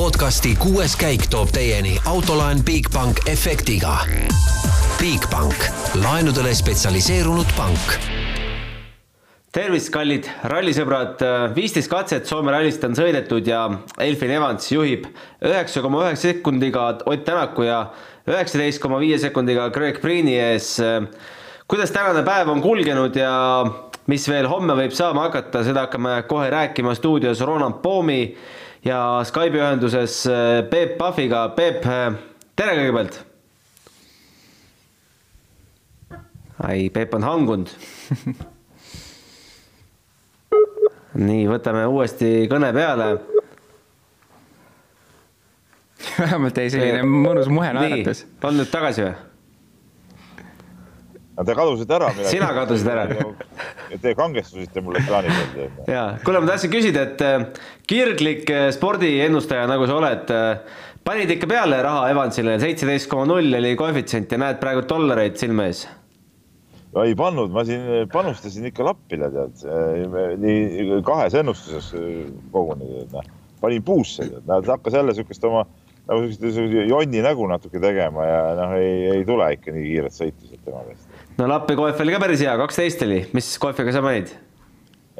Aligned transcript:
podcasti 0.00 0.54
kuues 0.56 0.94
käik 0.96 1.26
toob 1.28 1.50
teieni 1.52 1.90
autolaen 2.08 2.62
Bigbank 2.64 3.18
efektiga. 3.28 3.98
Bigbank, 4.96 5.66
laenudele 6.00 6.54
spetsialiseerunud 6.56 7.50
pank 7.52 7.98
tervist, 9.52 9.90
kallid 9.92 10.24
rallisõbrad, 10.48 11.20
viisteist 11.52 11.90
katset 11.92 12.30
Soome 12.30 12.54
rallist 12.54 12.86
on 12.86 12.96
sõidetud 12.96 13.50
ja 13.50 13.66
Elfin 14.00 14.32
Evans 14.38 14.70
juhib 14.72 15.04
üheksa 15.44 15.82
koma 15.84 16.06
üheksa 16.06 16.30
sekundiga 16.30 16.86
Ott 17.04 17.26
Tänaku 17.26 17.66
ja 17.68 17.82
üheksateist 18.30 18.80
koma 18.80 19.02
viie 19.02 19.18
sekundiga 19.20 19.68
Greg 19.74 20.00
Priini 20.00 20.38
ees. 20.38 20.78
kuidas 21.68 21.92
tänane 21.92 22.24
päev 22.24 22.48
on 22.48 22.64
kulgenud 22.64 23.20
ja 23.20 23.34
mis 24.08 24.24
veel 24.32 24.48
homme 24.48 24.78
võib 24.80 24.96
saama 24.96 25.28
hakata, 25.28 25.60
seda 25.66 25.84
hakkame 25.84 26.22
kohe 26.30 26.48
rääkima 26.56 26.96
stuudios 26.96 27.44
Roland 27.44 27.82
Poomi 27.84 28.22
ja 28.84 29.00
Skype'i 29.24 29.60
ühenduses 29.60 30.22
Peep 30.70 30.96
Pahviga. 30.98 31.48
Peep, 31.56 31.82
tere 32.56 32.76
kõigepealt. 32.78 33.20
ai, 36.60 36.90
Peep 36.92 37.14
on 37.16 37.24
hangunud 37.24 37.70
nii, 41.28 41.46
võtame 41.48 41.86
uuesti 41.88 42.46
kõne 42.50 42.68
peale. 42.76 43.06
vähemalt 46.20 46.56
jäi 46.60 46.70
selline 46.72 47.02
mõnus 47.08 47.48
muhe 47.48 47.72
naeratus. 47.76 48.26
on 48.44 48.60
nüüd 48.60 48.70
tagasi 48.72 49.06
või? 49.06 49.29
No 51.40 51.46
te 51.48 51.56
kadusite 51.56 51.96
ära. 51.96 52.10
sina 52.28 52.50
kadusid 52.54 52.90
ära. 52.92 53.06
Te 54.02 54.12
kangestusite 54.18 54.82
mul 54.84 54.98
ekraani 55.00 55.32
peal. 55.54 55.70
ja, 55.88 56.04
kuule, 56.24 56.42
ma 56.44 56.52
tahtsin 56.52 56.72
küsida, 56.72 57.06
et 57.08 57.24
äh, 57.24 57.46
kirglik 57.88 58.50
äh, 58.52 58.68
spordiennustaja, 58.76 59.64
nagu 59.70 59.88
sa 59.88 59.96
oled, 59.96 60.34
äh, 60.36 60.84
panid 61.06 61.32
ikka 61.32 61.48
peale 61.50 61.80
raha 61.86 62.10
Evansile, 62.12 62.58
seitseteist 62.62 63.08
koma 63.10 63.26
null 63.30 63.56
oli 63.60 63.72
koefitsient 63.80 64.36
ja 64.36 64.42
näed 64.44 64.60
praegu 64.60 64.84
dollareid 64.88 65.40
silme 65.40 65.70
ees 65.70 65.86
no 66.90 67.04
ei 67.06 67.14
pannud, 67.16 67.52
ma 67.54 67.64
siin 67.64 68.08
panustasin 68.12 68.66
ikka 68.68 68.84
lappile, 68.84 69.30
tead, 69.32 69.60
nii 70.42 71.02
kahes 71.06 71.36
ennustuses 71.38 71.92
koguni, 72.52 73.04
noh, 73.14 73.28
panin 73.62 73.84
puusse, 73.86 74.26
tead, 74.26 74.68
hakkas 74.74 74.98
jälle 74.98 75.14
niisugust 75.14 75.46
oma 75.48 75.64
nagu 76.10 76.26
niisugust 76.26 76.90
jonni 76.90 77.22
nägu 77.22 77.46
natuke 77.50 77.80
tegema 77.82 78.26
ja 78.26 78.40
noh, 78.58 78.74
ei, 78.78 78.94
ei 79.14 79.24
tule 79.28 79.46
ikka 79.54 79.74
nii 79.74 79.86
kiiret 79.86 80.16
sõitu 80.16 80.48
sealt 80.48 80.64
tema 80.66 80.82
käest. 80.88 81.09
No 81.38 81.48
lappi 81.50 81.76
koef 81.78 82.00
oli 82.02 82.14
ka 82.14 82.22
päris 82.22 82.42
hea, 82.44 82.54
kaksteist 82.60 83.04
oli, 83.06 83.24
mis 83.36 83.50
koefiga 83.62 83.94
sa 83.94 84.02
panid? 84.04 84.32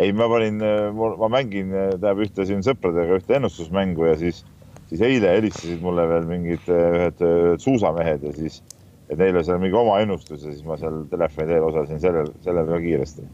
ei, 0.00 0.14
ma 0.16 0.28
panin, 0.32 0.62
ma 0.96 1.28
mängin, 1.32 1.74
tähendab 1.74 2.24
ühte 2.24 2.46
siin 2.48 2.64
sõpradega 2.66 3.20
ühte 3.20 3.36
ennustusmängu 3.36 4.08
ja 4.08 4.16
siis, 4.20 4.42
siis 4.90 5.02
eile 5.04 5.34
helistasid 5.36 5.82
mulle 5.84 6.06
veel 6.08 6.28
mingid 6.30 6.70
ühed 6.72 7.24
suusamehed 7.60 8.24
ja 8.30 8.36
siis 8.36 8.62
et 9.10 9.18
neile 9.18 9.42
seal 9.46 9.58
mingi 9.62 9.76
oma 9.76 9.98
ennustuse, 10.04 10.52
siis 10.52 10.62
ma 10.66 10.78
seal 10.80 11.02
telefoni 11.10 11.50
teel 11.50 11.66
osalesin 11.66 12.00
sellel, 12.02 12.30
sellel 12.44 12.68
väga 12.68 12.80
kiiresti. 12.84 13.26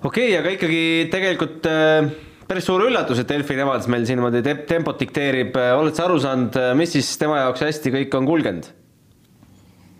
okei 0.00 0.08
okay,, 0.08 0.36
aga 0.40 0.56
ikkagi 0.56 0.82
tegelikult 1.12 1.68
äh, 1.68 2.10
päris 2.48 2.66
suur 2.66 2.86
üllatus, 2.88 3.20
et 3.20 3.30
Delfin 3.30 3.60
Evans 3.62 3.88
meil 3.92 4.06
siin 4.08 4.18
niimoodi 4.18 4.42
te 4.46 4.56
tempot 4.72 4.98
dikteerib, 4.98 5.56
oled 5.76 5.96
sa 5.96 6.08
aru 6.08 6.18
saanud, 6.22 6.56
mis 6.80 6.96
siis 6.96 7.12
tema 7.20 7.44
jaoks 7.44 7.66
hästi 7.68 7.94
kõik 7.98 8.16
on 8.18 8.28
kulgenud? 8.30 8.70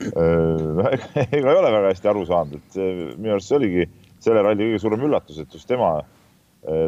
ega 1.36 1.52
ei 1.52 1.58
ole 1.58 1.72
väga 1.72 1.90
hästi 1.90 2.08
aru 2.10 2.24
saanud, 2.28 2.60
et 2.60 2.76
see, 2.78 2.92
minu 3.18 3.34
arust 3.34 3.50
see 3.50 3.58
oligi 3.58 3.88
selle 4.20 4.44
ralli 4.44 4.70
kõige 4.70 4.80
suurem 4.82 5.04
üllatus, 5.08 5.40
et 5.40 5.56
just 5.56 5.68
tema, 5.68 5.90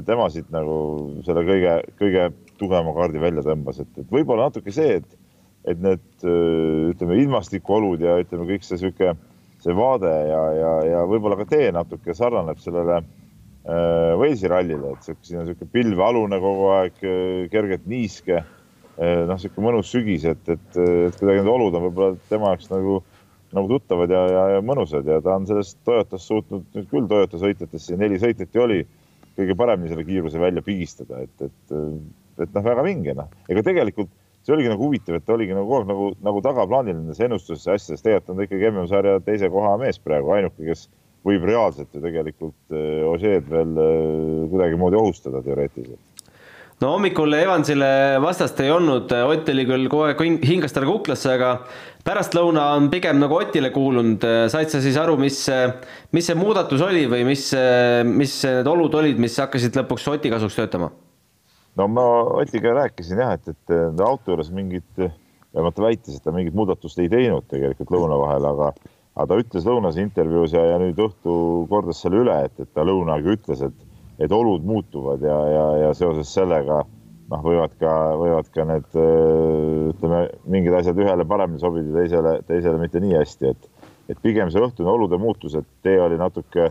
tema 0.09 0.29
siit 0.33 0.49
nagu 0.53 0.77
selle 1.27 1.45
kõige, 1.49 1.75
kõige 2.01 2.29
tugevama 2.61 2.95
kaardi 2.97 3.21
välja 3.21 3.45
tõmbas, 3.47 3.83
et, 3.85 3.93
et 4.01 4.09
võib-olla 4.13 4.49
natuke 4.49 4.75
see, 4.75 5.01
et 5.01 5.19
et 5.63 5.79
need 5.79 6.25
ütleme, 6.27 7.21
ilmastikuolud 7.23 8.01
ja 8.03 8.17
ütleme, 8.19 8.49
kõik 8.49 8.65
see 8.67 8.81
sihuke, 8.81 9.13
see 9.63 9.75
vaade 9.79 10.11
ja, 10.11 10.41
ja, 10.59 10.73
ja 10.89 11.03
võib-olla 11.07 11.37
ka 11.39 11.47
tee 11.53 11.69
natuke 11.71 12.17
sarnaneb 12.19 12.59
sellele 12.59 12.97
äh, 12.99 14.11
Walesi 14.19 14.51
rallile, 14.51 14.97
et 14.97 15.07
sihuke, 15.07 15.23
siin 15.29 15.45
on 15.45 15.47
sihuke 15.47 15.69
pilvealune 15.71 16.41
kogu 16.43 16.73
aeg, 16.81 16.99
kergelt 17.53 17.87
niiske 17.87 18.41
äh,. 18.41 18.51
Noh, 18.99 19.39
sihuke 19.41 19.65
mõnus 19.65 19.91
sügis, 19.93 20.27
et, 20.29 20.43
et, 20.53 20.79
et 20.79 21.19
kuidagi 21.19 21.41
need 21.41 21.51
olud 21.51 21.77
on 21.79 21.87
võib-olla 21.89 22.17
tema 22.29 22.53
jaoks 22.53 22.71
nagu, 22.73 22.99
nagu 23.57 23.71
tuttavad 23.71 24.13
ja, 24.13 24.23
ja, 24.29 24.43
ja 24.57 24.65
mõnusad 24.65 25.09
ja 25.09 25.21
ta 25.25 25.37
on 25.39 25.49
sellest 25.49 25.79
Toyotas 25.87 26.27
suutnud 26.29 26.67
nüüd 26.77 26.91
küll 26.91 27.09
Toyota 27.09 27.41
sõitjatest, 27.41 27.89
siin 27.89 28.03
neli 28.03 28.21
sõitjat 28.21 28.53
ju 28.53 28.65
oli, 28.67 28.81
kõige 29.39 29.57
paremini 29.57 29.93
selle 29.93 30.05
kiiruse 30.09 30.41
välja 30.41 30.65
pigistada, 30.65 31.23
et, 31.25 31.47
et, 31.49 31.77
et 32.45 32.53
noh, 32.53 32.67
väga 32.67 32.85
vinge 32.85 33.17
noh, 33.17 33.33
ega 33.49 33.65
tegelikult 33.65 34.13
see 34.43 34.57
oligi 34.57 34.73
nagu 34.73 34.89
huvitav, 34.89 35.17
et 35.17 35.27
ta 35.27 35.37
oligi 35.37 35.55
nagu 35.55 35.69
kogu 35.69 35.81
aeg 35.81 35.91
nagu, 35.93 36.09
nagu 36.27 36.43
tagaplaanil 36.45 36.97
nendes 36.99 37.21
ennustustes 37.23 37.69
ja 37.69 37.77
asjades, 37.79 38.03
tegelikult 38.03 38.35
on 38.35 38.41
ta 38.41 38.49
ikkagi 38.49 38.71
MM-sarja 38.73 39.21
teise 39.25 39.51
koha 39.55 39.77
mees 39.81 40.01
praegu, 40.03 40.33
ainuke, 40.35 40.67
kes 40.67 40.89
võib 41.27 41.47
reaalselt 41.47 41.95
ju 41.95 42.03
tegelikult 42.03 42.75
äh, 42.75 43.05
Ožeed 43.07 43.47
veel 43.51 43.77
äh, 43.79 44.49
kuidagimoodi 44.51 44.99
ohustada 44.99 45.45
teoreetiliselt 45.47 46.12
no 46.83 46.97
hommikul 46.97 47.37
Evansile 47.37 48.19
vastast 48.23 48.59
ei 48.63 48.71
olnud, 48.75 49.13
Ott 49.13 49.51
oli 49.53 49.65
küll 49.69 49.89
kogu 49.91 50.09
aeg 50.09 50.43
hingas 50.43 50.75
talle 50.75 50.89
kuklasse, 50.91 51.31
aga 51.37 51.53
pärastlõuna 52.07 52.73
on 52.77 52.89
pigem 52.91 53.21
nagu 53.23 53.39
Otile 53.39 53.71
kuulunud. 53.75 54.25
said 54.51 54.73
sa 54.73 54.81
siis 54.83 54.99
aru, 54.99 55.15
mis, 55.21 55.45
mis 56.13 56.27
see 56.27 56.39
muudatus 56.39 56.83
oli 56.83 57.05
või 57.11 57.23
mis, 57.29 57.51
mis 58.09 58.35
need 58.49 58.71
olud 58.71 58.95
olid, 58.99 59.21
mis 59.23 59.39
hakkasid 59.39 59.79
lõpuks 59.79 60.09
Oti 60.11 60.33
kasuks 60.33 60.59
töötama? 60.59 60.91
no 61.79 61.89
ma 61.89 62.07
Otiga 62.43 62.75
rääkisin 62.83 63.23
jah, 63.23 63.37
et, 63.39 63.55
et 63.55 64.03
auto 64.03 64.35
juures 64.35 64.51
mingit, 64.53 64.91
vähemalt 64.99 65.79
ta 65.79 65.87
väitis, 65.87 66.19
et 66.19 66.27
ta 66.27 66.35
mingit 66.35 66.57
muudatust 66.57 66.99
ei 66.99 67.09
teinud 67.13 67.47
tegelikult 67.53 67.95
lõuna 67.95 68.19
vahel, 68.21 68.49
aga, 68.51 68.73
aga 69.15 69.29
ta 69.31 69.41
ütles 69.45 69.69
lõunas 69.69 70.03
intervjuus 70.03 70.59
ja, 70.59 70.67
ja 70.75 70.83
nüüd 70.83 70.99
õhtu 70.99 71.39
kordas 71.71 72.03
selle 72.03 72.25
üle, 72.27 72.43
et, 72.49 72.59
et 72.59 72.75
ta 72.75 72.85
lõunaga 72.85 73.39
ütles, 73.39 73.63
et, 73.71 73.89
et 74.23 74.33
olud 74.33 74.65
muutuvad 74.67 75.23
ja, 75.25 75.39
ja, 75.51 75.65
ja 75.87 75.95
seoses 75.99 76.31
sellega 76.35 76.83
noh, 77.33 77.43
võivad 77.43 77.75
ka, 77.81 77.93
võivad 78.21 78.51
ka 78.55 78.67
need 78.69 79.01
ütleme, 79.93 80.23
mingid 80.53 80.77
asjad 80.79 81.01
ühele 81.01 81.27
paremini 81.29 81.63
sobida, 81.63 81.95
teisele, 81.97 82.37
teisele 82.49 82.81
mitte 82.83 83.03
nii 83.03 83.17
hästi, 83.19 83.53
et, 83.55 83.91
et 84.13 84.23
pigem 84.25 84.53
see 84.53 84.63
õhtune 84.63 84.93
olude 84.93 85.19
muutus, 85.21 85.57
et 85.59 85.69
tee 85.87 85.99
oli 86.03 86.21
natuke 86.21 86.71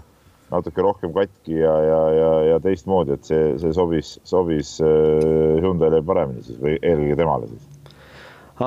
natuke 0.52 0.84
rohkem 0.84 1.14
katki 1.16 1.62
ja, 1.62 1.74
ja, 1.86 2.00
ja, 2.12 2.32
ja 2.52 2.58
teistmoodi, 2.64 3.16
et 3.16 3.28
see, 3.28 3.54
see 3.62 3.72
sobis, 3.76 4.18
sobis 4.28 4.78
Hyundai'le 4.84 6.02
paremini 6.04 6.44
siis 6.44 6.60
või 6.60 6.76
eelkõige 6.80 7.16
temale 7.22 7.48
siis. 7.48 7.70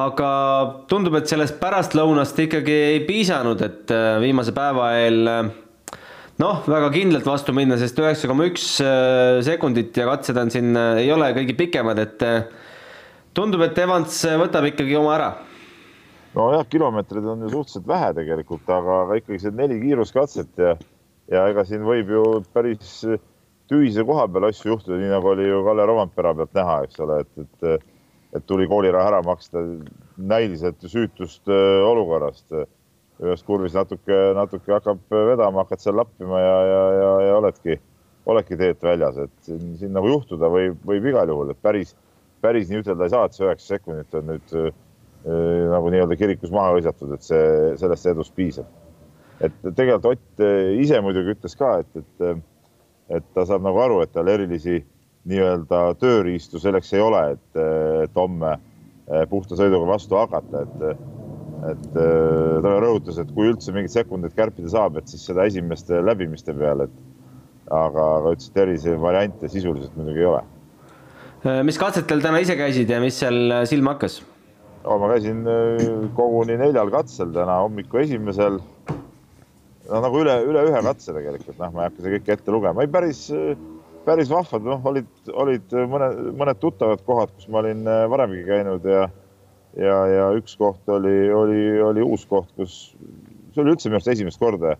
aga 0.00 0.30
tundub, 0.90 1.18
et 1.20 1.28
sellest 1.30 1.58
pärastlõunast 1.60 2.40
ikkagi 2.46 2.78
ei 2.94 3.02
piisanud, 3.04 3.60
et 3.68 3.92
viimase 4.24 4.56
päeva 4.56 4.94
eel 5.02 5.28
noh, 6.44 6.60
väga 6.68 6.92
kindlalt 6.92 7.26
vastu 7.28 7.56
minna, 7.56 7.80
sest 7.80 7.98
üheksa 8.02 8.30
koma 8.30 8.46
üks 8.50 8.68
sekundit 9.48 9.96
ja 9.96 10.06
katsed 10.12 10.38
on 10.40 10.52
siin, 10.52 10.76
ei 11.00 11.08
ole 11.14 11.32
kõige 11.36 11.56
pikemad, 11.58 12.04
et 12.04 12.24
tundub, 13.34 13.64
et 13.64 13.80
Evans 13.80 14.20
võtab 14.44 14.68
ikkagi 14.68 15.00
oma 15.00 15.16
ära 15.16 15.30
nojah, 16.34 16.66
kilomeetreid 16.70 17.26
on 17.30 17.46
ju 17.46 17.52
suhteliselt 17.52 17.86
vähe 17.88 18.10
tegelikult, 18.18 18.66
aga, 18.68 19.04
aga 19.04 19.18
ikkagi 19.20 19.40
see 19.42 19.54
neli 19.54 19.78
kiiruskatset 19.82 20.60
ja 20.60 20.74
ja 21.32 21.46
ega 21.48 21.64
siin 21.64 21.84
võib 21.86 22.10
ju 22.12 22.22
päris 22.52 23.00
tühise 23.70 24.04
koha 24.04 24.26
peal 24.28 24.48
asju 24.50 24.74
juhtuda, 24.74 24.98
nii 25.00 25.12
nagu 25.12 25.30
oli 25.32 25.48
ju 25.48 25.62
Kalle 25.64 25.86
Rompera 25.88 26.34
pealt 26.36 26.56
näha, 26.56 26.78
eks 26.84 27.00
ole, 27.00 27.20
et, 27.24 27.44
et, 27.44 27.84
et 28.36 28.46
tuli 28.48 28.68
kooliraha 28.68 29.14
ära 29.14 29.22
maksta 29.24 29.62
näiliselt 30.16 30.84
süütust 30.84 31.48
äh, 31.48 31.80
olukorrast. 31.88 32.52
Ühes 33.22 33.44
kurvis 33.46 33.76
natuke, 33.76 34.16
natuke 34.34 34.72
hakkab 34.74 35.02
vedama, 35.14 35.62
hakkad 35.62 35.82
seal 35.82 35.98
lappima 36.00 36.40
ja, 36.40 36.56
ja, 36.66 36.80
ja, 36.98 37.10
ja 37.28 37.36
oledki, 37.38 37.78
oledki 38.26 38.58
teelt 38.58 38.82
väljas, 38.82 39.20
et 39.26 39.34
siin, 39.46 39.76
siin 39.78 39.94
nagu 39.94 40.10
juhtuda 40.10 40.50
võib, 40.50 40.80
võib 40.86 41.06
igal 41.12 41.30
juhul, 41.30 41.52
et 41.54 41.60
päris, 41.62 41.94
päris 42.42 42.70
nii 42.70 42.82
ütelda 42.82 43.06
ei 43.06 43.14
saa, 43.14 43.28
et 43.28 43.36
see 43.36 43.46
üheksa 43.46 43.76
sekundit 43.76 44.18
on 44.18 44.26
nüüd 44.32 44.56
äh, 44.58 44.72
nagu 45.24 45.92
nii-öelda 45.92 46.16
kirikus 46.20 46.52
maha 46.52 46.74
hõisatud, 46.74 47.14
et 47.16 47.24
see, 47.24 47.44
sellest 47.80 48.10
edust 48.10 48.34
piisab. 48.36 48.68
Et 49.42 49.54
tegelikult 49.74 50.10
Ott 50.12 50.42
eh, 50.44 50.74
ise 50.82 51.00
muidugi 51.02 51.34
ütles 51.34 51.56
ka, 51.58 51.78
et, 51.82 51.96
et, 51.98 52.26
eh, 52.28 53.16
et 53.18 53.26
ta 53.34 53.46
saab 53.48 53.64
nagu 53.64 53.80
aru, 53.82 54.02
et 54.04 54.12
tal 54.14 54.28
erilisi 54.30 54.82
nii-öelda 55.28 55.80
tööriistu 56.00 56.60
selleks 56.60 56.92
ei 56.94 57.02
ole, 57.02 57.22
et, 57.34 57.48
eh, 57.58 58.04
et 58.04 58.20
homme 58.20 58.58
puhta 59.28 59.52
sõiduga 59.52 59.84
vastu 59.84 60.16
hakata, 60.16 60.62
et, 60.64 61.00
et 61.70 61.86
ta 61.94 62.74
rõhutas, 62.82 63.18
et 63.22 63.30
kui 63.34 63.48
üldse 63.52 63.72
mingeid 63.74 63.94
sekundeid 63.94 64.36
kärpida 64.36 64.72
saab, 64.72 64.98
et 65.00 65.08
siis 65.10 65.24
seda 65.28 65.46
esimeste 65.48 66.02
läbimiste 66.04 66.54
peal, 66.56 66.84
et 66.86 66.94
aga, 67.70 68.08
aga 68.20 68.34
ütles, 68.36 68.50
et 68.50 68.60
erilisi 68.64 68.98
variante 69.00 69.50
sisuliselt 69.52 69.96
muidugi 69.96 70.24
ei 70.24 70.30
ole. 70.32 70.42
mis 71.64 71.80
katsetel 71.80 72.22
täna 72.24 72.40
ise 72.44 72.56
käisid 72.56 72.90
ja 72.90 73.00
mis 73.04 73.18
seal 73.20 73.60
silma 73.68 73.96
hakkas 73.96 74.20
oh,? 74.84 74.96
ma 75.00 75.10
käisin 75.12 75.42
koguni 76.16 76.56
neljal 76.60 76.92
katsel 76.92 77.32
täna 77.36 77.58
hommiku 77.64 78.00
esimesel 78.00 78.60
no 79.90 80.00
nagu 80.04 80.20
üle, 80.22 80.36
üle 80.48 80.64
ühe 80.70 80.82
katse 80.86 81.14
tegelikult, 81.16 81.58
noh, 81.60 81.72
ma 81.74 81.84
ei 81.84 81.90
hakka 81.90 82.04
seda 82.04 82.14
kõike 82.16 82.36
ette 82.36 82.54
lugema, 82.54 82.84
ei 82.84 82.90
päris, 82.92 83.26
päris 84.06 84.32
vahvad, 84.32 84.64
noh, 84.66 84.88
olid, 84.90 85.10
olid 85.32 85.76
mõned, 85.90 86.22
mõned 86.40 86.60
tuttavad 86.62 87.04
kohad, 87.06 87.34
kus 87.36 87.50
ma 87.52 87.60
olin 87.62 87.84
äh, 87.88 88.04
varemgi 88.12 88.44
käinud 88.48 88.88
ja 88.88 89.06
ja, 89.76 89.98
ja 90.10 90.26
üks 90.38 90.56
koht 90.60 90.88
oli, 90.88 91.30
oli, 91.32 91.60
oli 91.82 92.02
uus 92.04 92.26
koht, 92.30 92.50
kus 92.58 92.94
see 93.54 93.62
oli 93.62 93.74
üldse 93.74 93.88
minu 93.88 94.00
arust 94.00 94.12
esimest 94.14 94.42
korda 94.42 94.76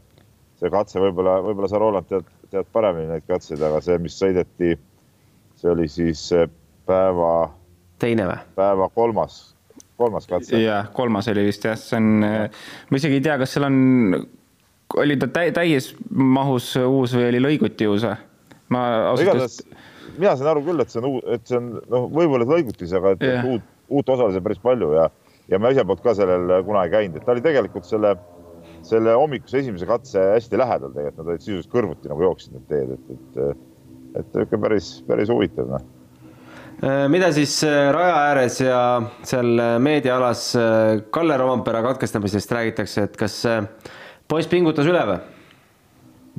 see 0.61 0.73
katse, 0.73 1.01
võib-olla, 1.03 1.39
võib-olla 1.45 1.71
sa, 1.71 1.81
Roland, 1.83 2.09
tead, 2.11 2.29
tead 2.53 2.69
paremini 2.75 3.11
neid 3.11 3.27
katseid, 3.29 3.63
aga 3.65 3.81
see, 3.85 3.99
mis 4.03 4.17
sõideti, 4.21 4.77
see 5.61 5.73
oli 5.73 5.89
siis 5.91 6.23
päeva. 6.89 7.33
teine 8.03 8.29
või? 8.29 8.39
päeva 8.59 8.89
kolmas, 8.95 9.41
kolmas 10.01 10.29
katse. 10.31 10.61
jah, 10.63 10.91
kolmas 10.97 11.29
oli 11.33 11.47
vist 11.49 11.67
jah, 11.67 11.79
see 11.81 11.99
on, 12.01 12.11
ma 12.25 13.01
isegi 13.01 13.21
ei 13.21 13.27
tea, 13.27 13.39
kas 13.41 13.57
seal 13.57 13.69
on, 13.69 13.79
oli 15.03 15.19
ta 15.21 15.31
täies 15.35 15.93
mahus 16.11 16.75
uus 16.85 17.17
või 17.17 17.29
oli 17.33 17.43
lõiguti 17.49 17.91
uus 17.91 18.07
või? 18.07 18.17
ma 18.75 18.85
ausalt 19.11 19.35
öeldes. 19.35 19.61
mina 20.17 20.37
saan 20.39 20.55
aru 20.55 20.65
küll, 20.71 20.85
et 20.85 20.93
see 20.93 21.03
on, 21.03 21.21
et 21.35 21.47
see 21.49 21.61
on 21.61 21.73
noh, 21.83 22.09
võib-olla 22.09 22.49
lõigutis, 22.55 22.95
aga 22.97 23.17
et 23.17 23.27
yeah. 23.27 23.49
uut, 23.51 23.71
uut 23.89 24.09
osalisi 24.09 24.41
päris 24.45 24.63
palju 24.63 24.93
ja, 24.97 25.09
ja 25.51 25.59
ma 25.61 25.73
ise 25.75 25.85
poolt 25.85 26.03
ka 26.05 26.15
sellel 26.17 26.63
kunagi 26.65 26.95
käinud, 26.95 27.19
et 27.19 27.27
ta 27.27 27.35
oli 27.35 27.45
tegelikult 27.45 27.89
selle 27.89 28.15
selle 28.85 29.17
hommikuse 29.17 29.61
esimese 29.63 29.89
katse 29.89 30.23
hästi 30.35 30.61
lähedal 30.61 30.93
tegelikult, 30.93 31.21
nad 31.21 31.33
olid 31.33 31.45
sisuliselt 31.45 31.73
kõrvuti 31.73 32.11
nagu 32.11 32.25
jooksid 32.27 32.57
need 32.57 32.65
teed, 32.71 32.95
et, 32.97 33.13
et, 33.17 33.61
et 34.21 34.41
ikka 34.45 34.61
päris, 34.61 34.91
päris 35.09 35.33
huvitav 35.33 35.71
noh 35.73 35.85
äh, 36.85 37.05
mida 37.13 37.31
siis 37.37 37.57
äh, 37.67 37.89
raja 37.95 38.17
ääres 38.31 38.61
ja 38.61 38.81
seal 39.27 39.55
äh, 39.57 39.77
meediaalas 39.83 40.47
Kalle 41.15 41.39
Rovampere 41.41 41.83
katkestamisest 41.87 42.57
räägitakse, 42.57 43.07
et 43.09 43.17
kas 43.21 43.39
poiss 44.29 44.51
pingutas 44.53 44.89
üle 44.91 45.05
või? 45.09 45.21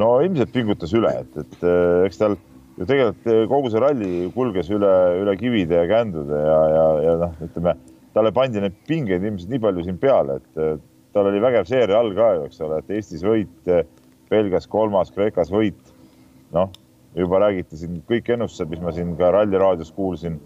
no 0.02 0.12
ilmselt 0.26 0.54
pingutas 0.54 0.94
üle, 0.98 1.14
et, 1.24 1.42
et 1.46 1.70
eks 2.06 2.22
tal 2.22 2.38
ju 2.76 2.86
tegelikult 2.86 3.50
kogu 3.52 3.72
see 3.72 3.84
ralli 3.84 4.14
kulges 4.36 4.72
üle, 4.74 4.94
üle 5.22 5.36
kivide 5.40 5.84
ja 5.84 5.90
kändude 5.90 6.40
ja, 6.42 6.62
ja, 6.76 6.88
ja 7.06 7.20
noh, 7.24 7.38
ütleme 7.46 7.76
talle 8.16 8.32
pandi 8.36 8.64
neid 8.64 8.76
pingeid 8.88 9.24
ilmselt 9.24 9.52
nii 9.52 9.62
palju 9.64 9.86
siin 9.86 10.00
peale, 10.00 10.40
et 10.40 10.82
tal 11.16 11.30
oli 11.30 11.42
vägev 11.44 11.68
seeria 11.68 12.00
all 12.00 12.14
ka 12.16 12.32
ju, 12.38 12.48
eks 12.50 12.62
ole, 12.64 12.80
et 12.82 12.98
Eestis 12.98 13.24
võit, 13.24 13.72
Belgias 14.32 14.68
kolmas, 14.68 15.12
Kreekas 15.16 15.52
võit. 15.54 15.80
noh, 16.56 16.70
juba 17.16 17.40
räägiti 17.42 17.80
siin 17.80 18.02
kõik 18.08 18.30
ennustused, 18.32 18.70
mis 18.72 18.84
ma 18.84 18.92
siin 18.96 19.16
ka 19.20 19.32
Ralli 19.34 19.60
raadios 19.60 19.92
kuulsin, 19.96 20.38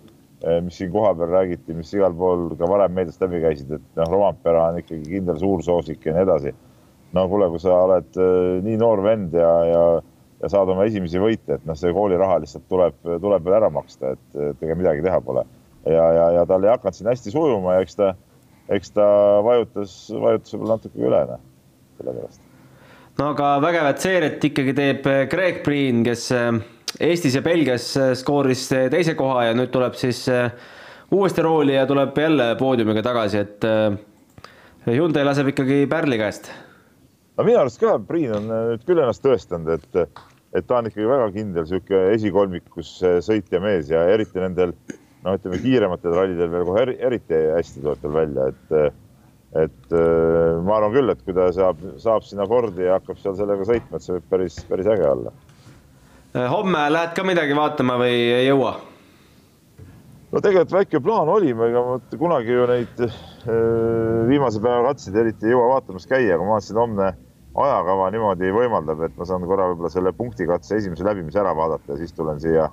eh, 0.41 0.59
mis 0.63 0.77
siin 0.77 0.91
kohapeal 0.93 1.29
räägiti, 1.33 1.75
mis 1.77 1.91
igal 1.93 2.13
pool 2.17 2.55
ka 2.57 2.69
varem 2.69 2.93
meediast 2.95 3.21
läbi 3.21 3.41
käisid, 3.43 3.71
et 3.77 3.99
noh, 3.99 4.09
Rompera 4.13 4.69
on 4.69 4.79
ikkagi 4.81 5.05
kindel 5.09 5.37
suursoosik 5.41 6.05
ja 6.05 6.15
nii 6.15 6.25
edasi. 6.27 6.55
no 7.13 7.25
kuule, 7.27 7.47
kui 7.49 7.59
sa 7.59 7.73
oled 7.87 8.17
eh, 8.21 8.61
nii 8.65 8.77
noor 8.77 9.01
vend 9.03 9.33
ja, 9.33 9.53
ja, 9.65 9.83
ja 10.41 10.49
saad 10.51 10.71
oma 10.71 10.85
esimesi 10.87 11.19
võite, 11.19 11.57
et 11.57 11.67
noh, 11.67 11.77
see 11.77 11.93
kooliraha 11.93 12.39
lihtsalt 12.43 12.67
tuleb, 12.71 12.95
tuleb 13.03 13.45
veel 13.45 13.57
ära 13.59 13.69
maksta, 13.73 14.15
et, 14.15 14.25
et 14.51 14.65
ega 14.67 14.77
midagi 14.79 15.03
teha 15.05 15.19
pole. 15.21 15.45
ja, 15.85 16.05
ja, 16.15 16.25
ja 16.39 16.45
tal 16.47 16.63
ei 16.63 16.71
hakanud 16.73 16.95
siin 16.95 17.09
hästi 17.11 17.33
sujuma 17.33 17.77
ja 17.77 17.85
eks 17.85 17.99
ta 17.99 18.13
eks 18.69 18.93
ta 18.93 19.05
vajutas, 19.45 19.93
vajutas 20.13 20.53
võib-olla 20.53 20.77
natuke 20.77 21.01
üle, 21.01 21.21
noh, 21.31 21.41
sellepärast. 21.97 22.41
no 23.19 23.31
aga 23.33 23.53
vägevat 23.63 24.03
seeriat 24.03 24.45
ikkagi 24.51 24.75
teeb 24.77 25.09
eh, 25.09 25.23
Greg 25.31 25.63
Priin, 25.65 26.03
kes 26.05 26.29
eh, 26.35 26.51
Eestis 27.09 27.37
ja 27.37 27.43
Belgias 27.45 27.91
eh, 27.97 28.13
skooris 28.17 28.67
teise 28.93 29.15
koha 29.17 29.49
ja 29.49 29.57
nüüd 29.57 29.73
tuleb 29.73 29.97
siis 29.99 30.25
uuesti 31.09 31.45
rooli 31.45 31.75
ja 31.75 31.87
tuleb 31.89 32.17
jälle 32.17 32.53
poodiumiga 32.59 33.03
tagasi, 33.05 33.45
et 33.45 33.69
Hyundai 34.89 35.25
laseb 35.25 35.49
ikkagi 35.51 35.83
pärli 35.89 36.17
käest. 36.21 36.47
No 37.39 37.45
minu 37.47 37.61
arust 37.61 37.79
ka 37.79 37.95
Priin 38.03 38.35
on 38.35 38.49
nüüd 38.51 38.81
küll 38.83 38.99
ennast 38.99 39.23
tõestanud, 39.23 39.79
et, 39.79 40.23
et 40.51 40.65
ta 40.67 40.81
on 40.81 40.89
ikkagi 40.91 41.07
väga 41.07 41.29
kindel 41.37 41.69
sihuke 41.69 42.09
esikolmikus 42.13 42.97
sõitja 43.23 43.61
mees 43.63 43.87
ja 43.91 44.03
eriti 44.11 44.43
nendel 44.43 44.75
no 45.23 45.35
ütleme 45.35 45.59
kiirematel 45.63 46.15
rallidel 46.15 46.51
veel 46.51 46.65
kohe 46.67 46.83
eriti 46.95 47.39
hästi 47.55 47.83
tuleb 47.83 48.03
tal 48.03 48.15
välja, 48.15 48.49
et, 48.51 48.99
et 49.63 49.95
äh, 49.95 50.59
ma 50.65 50.77
arvan 50.79 50.95
küll, 50.95 51.13
et 51.13 51.23
kui 51.25 51.35
ta 51.35 51.49
saab, 51.55 51.81
saab 52.01 52.27
sinna 52.27 52.47
Fordi 52.49 52.87
ja 52.87 52.99
hakkab 52.99 53.19
seal 53.23 53.39
sellega 53.39 53.67
sõitma, 53.67 53.97
et 53.99 54.05
see 54.05 54.17
võib 54.17 54.29
päris, 54.35 54.59
päris 54.69 54.91
äge 54.91 55.07
olla. 55.07 55.33
Äh, 56.35 56.45
homme 56.51 56.85
lähed 56.93 57.15
ka 57.17 57.25
midagi 57.27 57.57
vaatama 57.57 57.99
või 58.01 58.15
ei 58.35 58.47
jõua? 58.47 58.77
no 60.29 60.43
tegelikult 60.45 60.75
väike 60.75 60.99
plaan 61.01 61.31
oli, 61.31 61.55
ega 61.55 61.81
ma 61.87 61.95
kunagi 62.13 62.53
ju 62.53 62.67
neid 62.69 62.99
äh, 63.07 63.23
viimase 64.29 64.61
päeva 64.63 64.91
katseid 64.91 65.17
eriti 65.23 65.49
ei 65.49 65.55
jõua 65.55 65.73
vaatamas 65.75 66.05
käia, 66.07 66.35
aga 66.35 66.45
ma 66.45 66.59
vaatasin 66.59 66.79
homne 66.83 67.09
ajakava 67.55 68.11
niimoodi 68.13 68.51
võimaldab, 68.53 69.01
et 69.07 69.17
ma 69.17 69.25
saan 69.25 69.47
korra 69.47 69.71
võib-olla 69.71 69.89
selle 69.93 70.13
punktikatse 70.13 70.77
esimese 70.77 71.07
läbimise 71.07 71.41
ära 71.41 71.55
vaadata 71.57 71.95
ja 71.95 71.97
siis 72.03 72.13
tulen 72.13 72.39
siia 72.41 72.69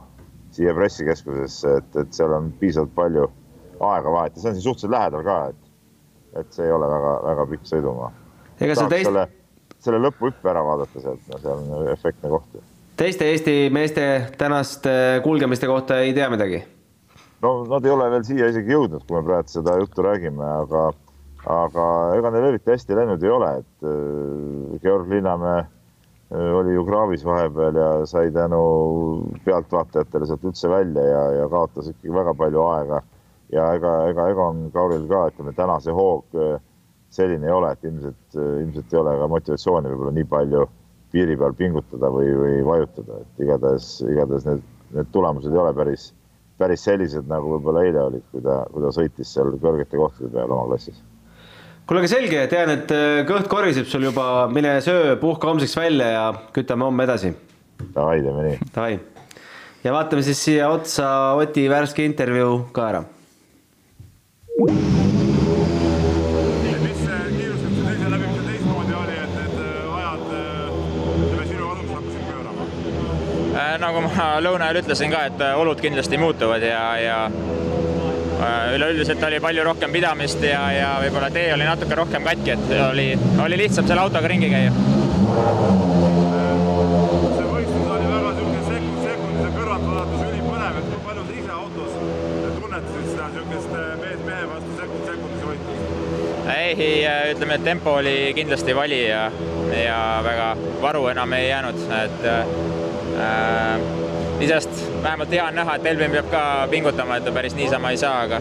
siia 0.56 0.74
pressikeskusesse, 0.74 1.76
et, 1.80 1.96
et 2.00 2.14
seal 2.16 2.32
on 2.36 2.52
piisavalt 2.60 2.94
palju 2.96 3.26
aega 3.86 4.12
vahet 4.12 4.36
ja 4.36 4.42
see 4.42 4.50
on 4.50 4.56
siin 4.56 4.64
suhteliselt 4.64 4.94
lähedal 4.94 5.26
ka, 5.26 5.36
et, 5.50 5.72
et 6.42 6.54
see 6.56 6.68
ei 6.68 6.72
ole 6.72 6.88
väga-väga 6.90 7.48
pikk 7.52 7.66
sõidumaa. 7.72 8.12
ega 8.60 8.78
sa 8.78 8.86
teist. 8.92 9.10
selle, 9.10 9.26
selle 9.84 10.00
lõpuhüppe 10.06 10.52
ära 10.52 10.62
vaadata 10.64 11.02
sealt, 11.02 11.26
no 11.32 11.42
see 11.42 11.56
on 11.56 11.90
efektne 11.92 12.32
koht. 12.32 12.56
teiste 12.96 13.28
Eesti 13.32 13.56
meeste 13.74 14.06
tänaste 14.38 14.94
kulgemiste 15.24 15.68
kohta 15.70 16.00
ei 16.04 16.14
tea 16.16 16.30
midagi? 16.32 16.62
no 17.44 17.58
nad 17.68 17.84
ei 17.84 17.96
ole 17.96 18.08
veel 18.14 18.24
siia 18.28 18.48
isegi 18.52 18.76
jõudnud, 18.76 19.04
kui 19.04 19.18
me 19.18 19.26
praegu 19.26 19.52
seda 19.58 19.76
juttu 19.82 20.06
räägime, 20.06 20.46
aga, 20.62 20.88
aga 21.46 21.86
ega 22.18 22.30
neil 22.34 22.48
eriti 22.50 22.72
hästi 22.72 22.96
läinud 22.98 23.22
ei 23.22 23.30
ole, 23.30 23.50
et 23.62 23.86
äh, 23.86 24.78
Georg 24.82 25.10
Linnamäe 25.10 25.64
oli 26.30 26.72
ju 26.74 26.82
kraavis 26.88 27.22
vahepeal 27.24 27.76
ja 27.78 27.90
sai 28.10 28.32
tänu 28.34 28.60
pealtvaatajatele 29.44 30.26
sealt 30.26 30.48
üldse 30.48 30.70
välja 30.72 31.04
ja, 31.06 31.20
ja 31.36 31.44
kaotas 31.52 31.92
ikkagi 31.92 32.14
väga 32.14 32.34
palju 32.34 32.64
aega. 32.66 33.02
ja 33.52 33.68
ega, 33.78 33.92
ega 34.10 34.24
Egon 34.32 34.64
Kauril 34.74 35.06
ka, 35.06 35.28
ütleme 35.30 35.52
täna 35.54 35.78
see 35.80 35.94
hoog 35.94 36.34
selline 37.14 37.46
ei 37.46 37.54
ole, 37.54 37.70
et 37.72 37.84
ilmselt, 37.86 38.34
ilmselt 38.34 38.92
ei 38.92 38.98
ole 38.98 39.14
ka 39.20 39.28
motivatsiooni 39.30 39.92
võib-olla 39.92 40.16
nii 40.18 40.28
palju 40.34 40.66
piiri 41.14 41.38
peal 41.38 41.54
pingutada 41.54 42.10
või, 42.10 42.32
või 42.34 42.60
vajutada, 42.66 43.22
et 43.22 43.44
igatahes, 43.46 43.90
igatahes 44.10 44.48
need, 44.50 44.64
need 44.98 45.14
tulemused 45.14 45.54
ei 45.54 45.62
ole 45.62 45.72
päris, 45.78 46.08
päris 46.58 46.82
sellised, 46.90 47.30
nagu 47.30 47.54
võib-olla 47.54 47.86
eile 47.86 48.02
olid, 48.10 48.26
kui 48.32 48.42
ta, 48.42 48.64
kui 48.72 48.82
ta 48.82 48.90
sõitis 48.98 49.30
seal 49.30 49.54
kõrgete 49.62 50.02
kohtade 50.02 50.34
peal 50.34 50.50
oma 50.50 50.66
klassis 50.72 50.98
kuule, 51.86 52.02
aga 52.02 52.10
selge, 52.10 52.40
tean, 52.50 52.72
et 52.74 52.94
äh, 52.94 53.20
kõht 53.28 53.46
koriseb 53.50 53.86
sul 53.90 54.08
juba, 54.08 54.46
mine 54.50 54.76
söö, 54.82 55.14
puhka 55.20 55.52
homseks 55.52 55.76
välja 55.78 56.08
ja 56.10 56.24
kütame 56.54 56.86
homme 56.88 57.06
edasi. 57.06 57.30
Davai, 57.94 58.18
teeme 58.24 58.48
nii. 58.48 58.70
Davai. 58.74 58.98
ja 59.84 59.92
vaatame 59.94 60.24
siis 60.26 60.40
siia 60.42 60.70
otsa 60.72 61.08
Oti 61.38 61.68
värske 61.70 62.04
intervjuu 62.04 62.64
ka 62.74 62.88
ära. 62.90 63.04
Äh, 73.56 73.76
nagu 73.80 74.02
ma 74.04 74.26
lõuna 74.42 74.66
ajal 74.66 74.82
ütlesin 74.82 75.14
ka, 75.14 75.22
et 75.30 75.38
äh, 75.44 75.54
olud 75.60 75.78
kindlasti 75.80 76.18
muutuvad 76.18 76.66
ja, 76.66 76.82
ja 77.00 77.20
üleüldiselt 78.74 79.22
oli 79.24 79.40
palju 79.40 79.64
rohkem 79.64 79.92
pidamist 79.92 80.42
ja, 80.44 80.60
ja 80.74 80.88
võib-olla 81.00 81.30
tee 81.32 81.48
oli 81.54 81.64
natuke 81.68 81.98
rohkem 81.98 82.26
katki, 82.26 82.50
et 82.56 82.72
oli, 82.90 83.06
oli 83.44 83.58
lihtsam 83.62 83.86
selle 83.88 84.02
autoga 84.04 84.28
ringi 84.32 84.50
käia. 84.52 84.72
see 87.36 87.46
võistlus 87.50 87.88
oli 87.96 88.06
väga 88.12 88.32
niisugune 88.36 88.62
sekund 88.68 88.98
sekundise 89.06 89.52
kõrvalt 89.56 89.86
vaadates 89.88 90.24
ülipõnev, 90.30 90.80
et 90.80 90.88
kui 90.90 91.00
palju 91.08 91.26
sa 91.26 91.36
ise 91.42 91.52
autos 91.60 91.92
tunnetasid 92.60 93.06
seda 93.12 93.30
niisugust 93.34 93.76
äh, 93.80 93.86
mees 94.02 94.24
mehe 94.28 94.48
vastu 94.52 94.78
sekund 94.80 95.02
sekundise 95.12 95.44
võitlust? 95.50 95.84
ei, 96.56 96.90
äh, 97.04 97.22
ütleme, 97.34 97.60
et 97.60 97.64
tempo 97.70 97.96
oli 98.02 98.16
kindlasti 98.36 98.76
vali 98.76 99.00
ja, 99.06 99.22
ja 99.76 100.00
väga 100.26 100.50
varu 100.84 101.06
enam 101.14 101.38
ei 101.38 101.48
jäänud, 101.48 101.80
et 102.02 102.28
äh, 102.32 102.44
iseenesest 104.40 104.85
vähemalt 105.02 105.30
hea 105.30 105.44
on 105.44 105.54
näha, 105.54 105.76
et 105.76 105.86
Elvin 105.86 106.10
peab 106.10 106.30
ka 106.30 106.42
pingutama, 106.70 107.16
et 107.16 107.24
ta 107.24 107.32
päris 107.32 107.54
niisama 107.54 107.90
ei 107.90 108.00
saa, 108.00 108.20
aga 108.26 108.40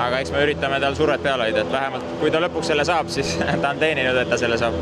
aga 0.00 0.20
eks 0.22 0.32
me 0.32 0.42
üritame 0.44 0.80
tal 0.80 0.96
survet 0.96 1.22
peale 1.22 1.48
hoida, 1.48 1.64
et 1.64 1.72
vähemalt 1.72 2.12
kui 2.20 2.30
ta 2.32 2.40
lõpuks 2.42 2.70
selle 2.72 2.84
saab, 2.88 3.10
siis 3.12 3.34
ta 3.62 3.72
on 3.72 3.80
teeninud, 3.82 4.20
et 4.22 4.30
ta 4.32 4.38
selle 4.40 4.58
saab. 4.60 4.76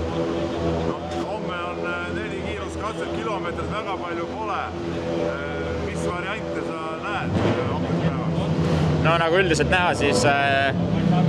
homme 1.29 1.63
on 1.71 1.81
äh, 1.93 2.05
neli 2.15 2.43
kiiruskatset, 2.47 3.15
kilomeetrit 3.17 3.73
väga 3.73 3.97
palju 4.05 4.29
pole. 4.35 4.61
Äh, 4.61 5.73
mis 5.87 6.05
variante 6.07 6.67
sa 6.69 6.85
näed 7.07 7.41
äh, 7.43 7.65
homseks 7.73 8.05
päevaks? 8.05 9.03
no 9.09 9.17
nagu 9.25 9.43
üldiselt 9.43 9.75
näha, 9.75 9.95
siis 9.99 10.25
äh, 10.29 10.71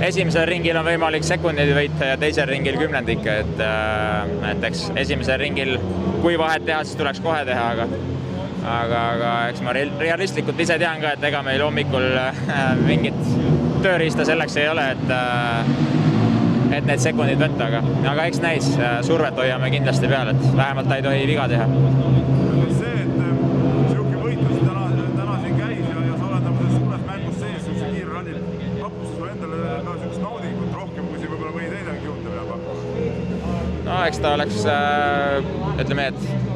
esimesel 0.06 0.46
ringil 0.48 0.78
on 0.80 0.86
võimalik 0.86 1.26
sekundeid 1.26 1.74
võita 1.76 2.12
ja 2.12 2.20
teisel 2.20 2.48
ringil 2.50 2.78
kümnendikke, 2.80 3.40
et 3.44 3.66
äh, 3.66 4.50
et 4.52 4.70
eks 4.70 4.86
esimesel 5.02 5.42
ringil, 5.42 5.76
kui 6.22 6.38
vahet 6.38 6.64
teha, 6.68 6.84
siis 6.86 6.98
tuleks 7.00 7.22
kohe 7.24 7.42
teha, 7.48 7.68
aga 7.74 7.88
aga, 8.64 9.00
aga 9.14 9.30
eks 9.50 9.62
ma 9.64 9.74
realistlikult 9.74 10.60
ise 10.60 10.76
tean 10.80 11.00
ka, 11.02 11.14
et 11.16 11.24
ega 11.30 11.42
meil 11.46 11.62
hommikul 11.64 12.06
äh, 12.20 12.42
mingit 12.84 13.18
tööriista 13.84 14.26
selleks 14.28 14.56
ei 14.60 14.68
ole, 14.70 14.90
et 14.94 15.14
äh, 15.16 15.72
et 16.70 16.86
need 16.86 17.02
sekundid 17.02 17.40
võtta, 17.40 17.66
aga, 17.66 17.80
aga 18.12 18.26
eks 18.30 18.42
näis, 18.44 18.68
äh, 18.78 19.00
survet 19.06 19.38
hoiame 19.40 19.72
kindlasti 19.72 20.10
peal, 20.10 20.30
et 20.34 20.44
vähemalt 20.56 20.90
ta 20.90 21.00
ei 21.00 21.06
tohi 21.06 21.24
viga 21.30 21.48
teha. 21.50 21.66
see, 22.78 22.92
et 23.00 23.16
niisugune 23.16 24.22
võitlus 24.26 24.60
täna, 24.60 24.84
täna 25.16 25.38
siin 25.42 25.58
käis 25.58 25.82
ja, 25.88 26.04
ja 26.10 26.20
sa 26.20 26.28
oled 26.28 26.46
nagu 26.46 26.60
selles 26.60 26.76
suures 26.78 27.02
mängus 27.08 27.40
sees, 27.42 27.66
niisuguse 27.66 27.90
kiirrallil, 27.96 28.38
pakkus 28.76 29.16
sulle 29.16 29.34
endale 29.34 29.56
ka 29.88 29.96
niisugust 29.96 30.24
naudingut 30.26 30.78
rohkem, 30.82 31.10
kui 31.10 31.18
siin 31.18 31.34
võib-olla 31.34 31.56
mõni 31.56 31.72
teine 31.74 31.96
on 31.96 32.00
kihutab 32.04 32.38
ja 32.38 32.46
pakkus? 32.52 32.78
no 33.90 34.00
eks 34.06 34.22
ta 34.22 34.34
oleks 34.38 34.64
äh,, 34.70 35.52
ütleme, 35.82 36.10
et 36.12 36.49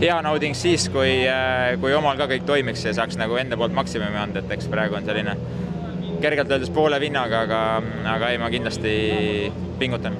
hea 0.00 0.18
nauding 0.22 0.54
siis, 0.54 0.88
kui, 0.92 1.24
kui 1.80 1.94
omal 1.94 2.18
ka 2.20 2.28
kõik 2.30 2.46
toimiks 2.46 2.84
ja 2.86 2.94
saaks 2.94 3.18
nagu 3.18 3.36
enda 3.40 3.58
poolt 3.58 3.74
maksimumi 3.74 4.18
anda, 4.18 4.42
et 4.44 4.58
eks 4.58 4.70
praegu 4.70 4.98
on 4.98 5.06
selline 5.06 5.34
kergelt 6.20 6.50
öeldes 6.50 6.70
poole 6.74 7.00
vinnaga, 7.00 7.42
aga, 7.46 7.60
aga 8.14 8.30
ei, 8.32 8.38
ma 8.42 8.50
kindlasti 8.50 8.92
pingutan. 9.78 10.16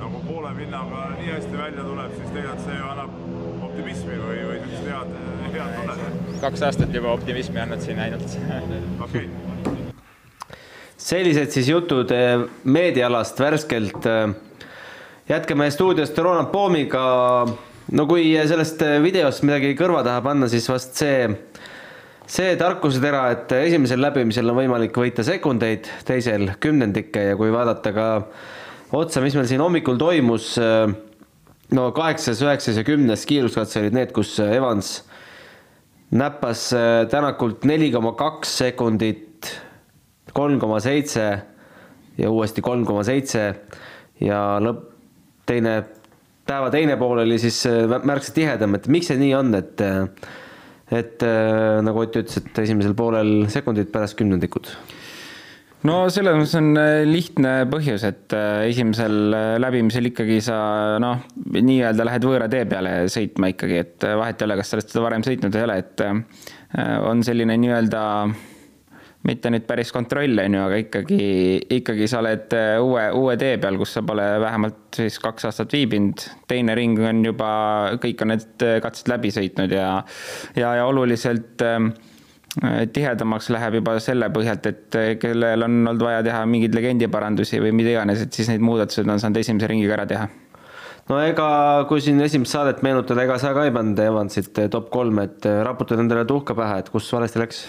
no 0.00 0.10
kui 0.12 0.22
poole 0.28 0.52
vinnaga 0.56 1.08
nii 1.18 1.32
hästi 1.32 1.58
välja 1.58 1.84
tuleb, 1.84 2.14
siis 2.18 2.30
tegelikult 2.36 2.64
see 2.66 2.78
ju 2.78 2.90
annab 2.92 3.64
optimismi 3.68 4.20
või, 4.20 4.38
või 4.48 4.60
niisugust 4.62 4.88
head, 4.92 5.10
head 5.56 5.74
tunnet. 5.80 6.40
kaks 6.44 6.64
aastat 6.68 6.96
juba 6.96 7.12
optimismi 7.12 7.60
annad 7.60 7.84
siin 7.84 8.00
ainult. 8.00 8.38
okei 9.04 9.28
okay. 9.28 9.76
sellised 10.96 11.52
siis 11.56 11.68
jutud 11.68 12.10
eh, 12.14 12.48
meediaalast 12.64 13.40
värskelt. 13.40 14.06
Eh, 14.06 14.34
jätkame 15.28 15.70
stuudiost 15.70 16.18
Ronald 16.18 16.52
Poomiga. 16.52 17.04
No 17.92 18.06
kui 18.08 18.32
sellest 18.48 18.80
videost 19.04 19.44
midagi 19.44 19.74
kõrva 19.78 20.02
taha 20.06 20.22
panna, 20.24 20.48
siis 20.48 20.68
vast 20.70 20.96
see 20.96 21.28
see 22.24 22.54
tarkusetera, 22.56 23.26
et 23.34 23.52
esimesel 23.58 24.00
läbimisel 24.00 24.48
on 24.48 24.56
võimalik 24.62 24.96
võita 24.96 25.24
sekundeid, 25.26 25.90
teisel 26.08 26.54
kümnendikke 26.60 27.28
ja 27.30 27.34
kui 27.36 27.52
vaadata 27.52 27.92
ka 27.92 28.06
otsa, 28.96 29.20
mis 29.20 29.36
meil 29.36 29.48
siin 29.50 29.60
hommikul 29.60 29.98
toimus, 30.00 30.54
no 31.74 31.88
kaheksas, 31.96 32.40
üheksas 32.44 32.80
ja 32.80 32.86
kümnes 32.86 33.26
kiiruskatse 33.28 33.82
olid 33.82 33.96
need, 33.96 34.14
kus 34.16 34.32
Evans 34.44 34.96
näppas 36.14 36.68
Tänakult 37.10 37.64
neli 37.68 37.90
koma 37.92 38.14
kaks 38.16 38.58
sekundit, 38.62 39.50
kolm 40.32 40.60
koma 40.62 40.80
seitse 40.82 41.26
ja 42.18 42.30
uuesti 42.30 42.64
kolm 42.64 42.86
koma 42.88 43.04
seitse 43.06 43.44
ja 44.22 44.40
lõpp, 44.62 44.86
teine, 45.44 45.82
päeva 46.46 46.70
teine 46.72 46.96
pool 47.00 47.22
oli 47.24 47.38
siis 47.40 47.62
märksa 48.04 48.34
tihedam, 48.36 48.76
et 48.78 48.88
miks 48.92 49.08
see 49.10 49.20
nii 49.20 49.36
on, 49.38 49.54
et 49.58 49.84
et 50.92 51.22
äh, 51.24 51.80
nagu 51.84 52.02
Ott 52.04 52.18
ütles, 52.20 52.40
et 52.40 52.60
esimesel 52.64 52.94
poolel 52.96 53.48
sekundid, 53.52 53.90
pärast 53.92 54.18
kümnendikud? 54.18 54.68
No 55.84 56.06
selles 56.12 56.36
mõttes 56.36 56.56
on 56.56 56.70
äh, 56.80 57.02
lihtne 57.08 57.54
põhjus, 57.72 58.06
et 58.08 58.32
äh, 58.36 58.64
esimesel 58.70 59.36
läbimisel 59.60 60.10
ikkagi 60.10 60.40
sa 60.44 60.56
noh, 61.02 61.24
nii-öelda 61.56 62.08
lähed 62.08 62.24
võõra 62.28 62.48
tee 62.52 62.64
peale 62.68 62.96
sõitma 63.12 63.52
ikkagi, 63.52 63.80
et 63.84 64.08
vahet 64.20 64.40
ei 64.40 64.48
ole, 64.48 64.58
kas 64.60 64.72
sa 64.72 64.78
oled 64.78 64.90
seda 64.92 65.04
varem 65.04 65.26
sõitnud 65.26 65.54
või 65.54 65.62
ei 65.62 65.68
ole, 65.68 65.78
et 65.84 66.04
on 67.06 67.20
selline 67.22 67.54
nii-öelda 67.62 68.00
mitte 69.24 69.50
nüüd 69.52 69.64
päris 69.68 69.90
kontroll, 69.94 70.36
on 70.42 70.56
ju, 70.56 70.62
aga 70.66 70.78
ikkagi, 70.82 71.18
ikkagi 71.78 72.08
sa 72.10 72.20
oled 72.20 72.54
äh, 72.56 72.76
uue, 72.82 73.04
uue 73.16 73.36
tee 73.40 73.56
peal, 73.60 73.78
kus 73.80 73.96
sa 73.96 74.04
pole 74.06 74.24
vähemalt 74.42 74.98
siis 74.98 75.16
kaks 75.22 75.48
aastat 75.48 75.72
viibinud. 75.72 76.26
teine 76.50 76.76
ring 76.76 77.00
on 77.00 77.24
juba, 77.24 77.50
kõik 78.02 78.24
on 78.24 78.34
need 78.34 78.66
äh, 78.66 78.76
katsed 78.84 79.08
läbi 79.12 79.32
sõitnud 79.34 79.72
ja, 79.72 79.88
ja, 80.58 80.74
ja 80.80 80.84
oluliselt 80.90 81.64
äh, 81.64 81.88
tihedamaks 82.94 83.48
läheb 83.50 83.80
juba 83.80 83.96
selle 84.02 84.28
põhjalt, 84.34 84.68
et 84.70 85.00
kellel 85.22 85.66
on 85.66 85.80
olnud 85.80 86.04
vaja 86.04 86.20
teha 86.26 86.44
mingeid 86.46 86.76
legendiparandusi 86.76 87.58
või 87.64 87.72
mida 87.74 87.96
iganes, 87.96 88.22
et 88.22 88.36
siis 88.36 88.52
neid 88.52 88.62
muudatused 88.62 89.08
on 89.08 89.22
saanud 89.22 89.40
esimese 89.40 89.72
ringiga 89.72 89.96
ära 89.96 90.06
teha 90.10 90.28
no 91.08 91.18
ega 91.24 91.48
kui 91.88 92.04
siin 92.04 92.20
esimest 92.24 92.54
saadet 92.54 92.84
meenutada, 92.84 93.24
ega 93.24 93.40
sa 93.40 93.56
ka 93.56 93.64
ei 93.66 93.74
pannud 93.74 93.98
Evansit 94.04 94.66
top 94.70 94.92
kolme, 94.92 95.26
et 95.26 95.48
raputad 95.66 96.04
endale 96.04 96.28
tuhka 96.28 96.56
pähe, 96.56 96.84
et 96.84 96.92
kus 96.92 97.08
valesti 97.16 97.40
läks? 97.40 97.66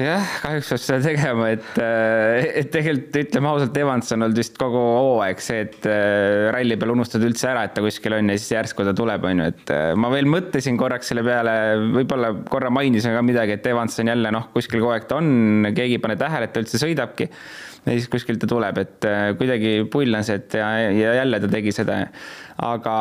Jah, 0.00 0.24
kahjuks 0.40 0.70
peab 0.72 0.80
seda 0.80 1.00
tegema, 1.04 1.48
et, 1.52 1.66
äh, 1.82 2.46
et 2.62 2.70
tegelikult 2.72 3.18
ütleme 3.20 3.50
ausalt, 3.50 3.76
Evans 3.76 4.14
on 4.14 4.24
olnud 4.24 4.38
vist 4.40 4.54
kogu 4.60 4.80
hooaeg 4.80 5.42
see, 5.44 5.66
et 5.66 5.88
äh, 5.88 6.48
ralli 6.54 6.78
peal 6.80 6.94
unustad 6.94 7.24
üldse 7.26 7.50
ära, 7.50 7.66
et 7.68 7.74
ta 7.76 7.84
kuskil 7.84 8.16
on 8.16 8.32
ja 8.32 8.38
siis 8.40 8.54
järsku 8.54 8.86
ta 8.88 8.94
tuleb, 8.96 9.26
on 9.28 9.42
ju, 9.42 9.48
et 9.52 9.74
äh, 9.74 9.90
ma 10.00 10.08
veel 10.14 10.30
mõtlesin 10.32 10.78
korraks 10.80 11.12
selle 11.12 11.24
peale, 11.26 11.56
võib-olla 11.98 12.32
korra 12.48 12.72
mainisin 12.72 13.12
ka 13.18 13.24
midagi, 13.26 13.58
et 13.58 13.68
Evans 13.68 14.00
on 14.00 14.14
jälle 14.14 14.32
noh, 14.32 14.48
kuskil 14.56 14.80
kogu 14.80 14.94
aeg 14.94 15.04
ta 15.10 15.20
on, 15.20 15.68
keegi 15.76 15.98
ei 16.00 16.04
pane 16.06 16.16
tähele, 16.20 16.48
et 16.48 16.56
ta 16.56 16.64
üldse 16.64 16.80
sõidabki 16.80 17.28
ja 17.28 17.98
siis 17.98 18.08
kuskilt 18.08 18.40
ta 18.40 18.48
tuleb, 18.48 18.80
et 18.80 19.10
kuidagi 19.36 19.74
pull 19.92 20.16
on 20.16 20.24
see, 20.24 20.40
et 20.40 20.56
ja, 20.56 20.72
ja 20.94 21.16
jälle 21.18 21.42
ta 21.42 21.50
tegi 21.52 21.74
seda. 21.74 21.98
Aga 22.60 22.96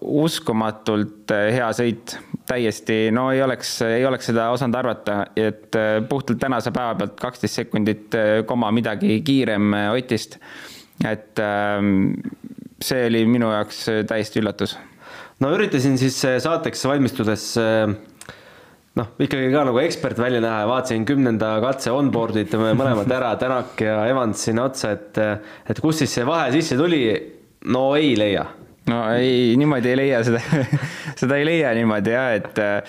uskumatult 0.00 1.32
hea 1.32 1.66
sõit 1.76 2.16
täiesti, 2.46 3.08
no 3.14 3.30
ei 3.32 3.42
oleks, 3.42 3.76
ei 3.86 4.04
oleks 4.06 4.28
seda 4.30 4.50
osanud 4.52 4.76
arvata, 4.78 5.20
et 5.36 5.76
äh, 5.78 5.98
puhtalt 6.08 6.40
tänase 6.42 6.72
päeva 6.74 6.94
pealt 6.98 7.18
kaksteist 7.20 7.62
sekundit 7.62 8.16
äh, 8.18 8.32
koma 8.46 8.70
midagi 8.74 9.20
kiirem 9.24 9.72
Otist. 9.94 10.38
et 11.04 11.40
ähm, 11.42 12.12
see 12.82 13.06
oli 13.08 13.24
minu 13.26 13.50
jaoks 13.50 13.86
täiesti 14.06 14.42
üllatus. 14.42 14.76
no 15.40 15.50
üritasin 15.56 15.98
siis 15.98 16.20
saateks 16.20 16.84
valmistudes 16.86 17.46
noh, 18.94 19.08
ikkagi 19.18 19.48
ka 19.52 19.64
nagu 19.66 19.80
ekspert 19.82 20.20
välja 20.20 20.42
näha 20.44 20.60
ja 20.62 20.68
vaatasin 20.70 21.06
kümnenda 21.08 21.56
katse 21.64 21.94
onboard'id 21.94 22.52
mõlemad 22.60 23.10
ära, 23.10 23.32
Tänak 23.42 23.80
ja 23.82 24.04
Evans 24.10 24.44
sinna 24.46 24.68
otsa, 24.68 24.92
et, 24.94 25.18
et 25.70 25.80
kust 25.82 26.04
siis 26.04 26.14
see 26.20 26.28
vahe 26.28 26.52
sisse 26.54 26.78
tuli. 26.78 27.06
no 27.64 27.88
ei 27.96 28.12
leia 28.20 28.44
no 28.90 29.00
ei, 29.16 29.54
niimoodi 29.60 29.92
ei 29.92 30.00
leia 30.02 30.22
seda 30.26 30.42
seda 31.20 31.40
ei 31.40 31.48
leia 31.48 31.72
niimoodi 31.76 32.14
jah, 32.14 32.34
et 32.40 32.62
äh, 32.64 32.82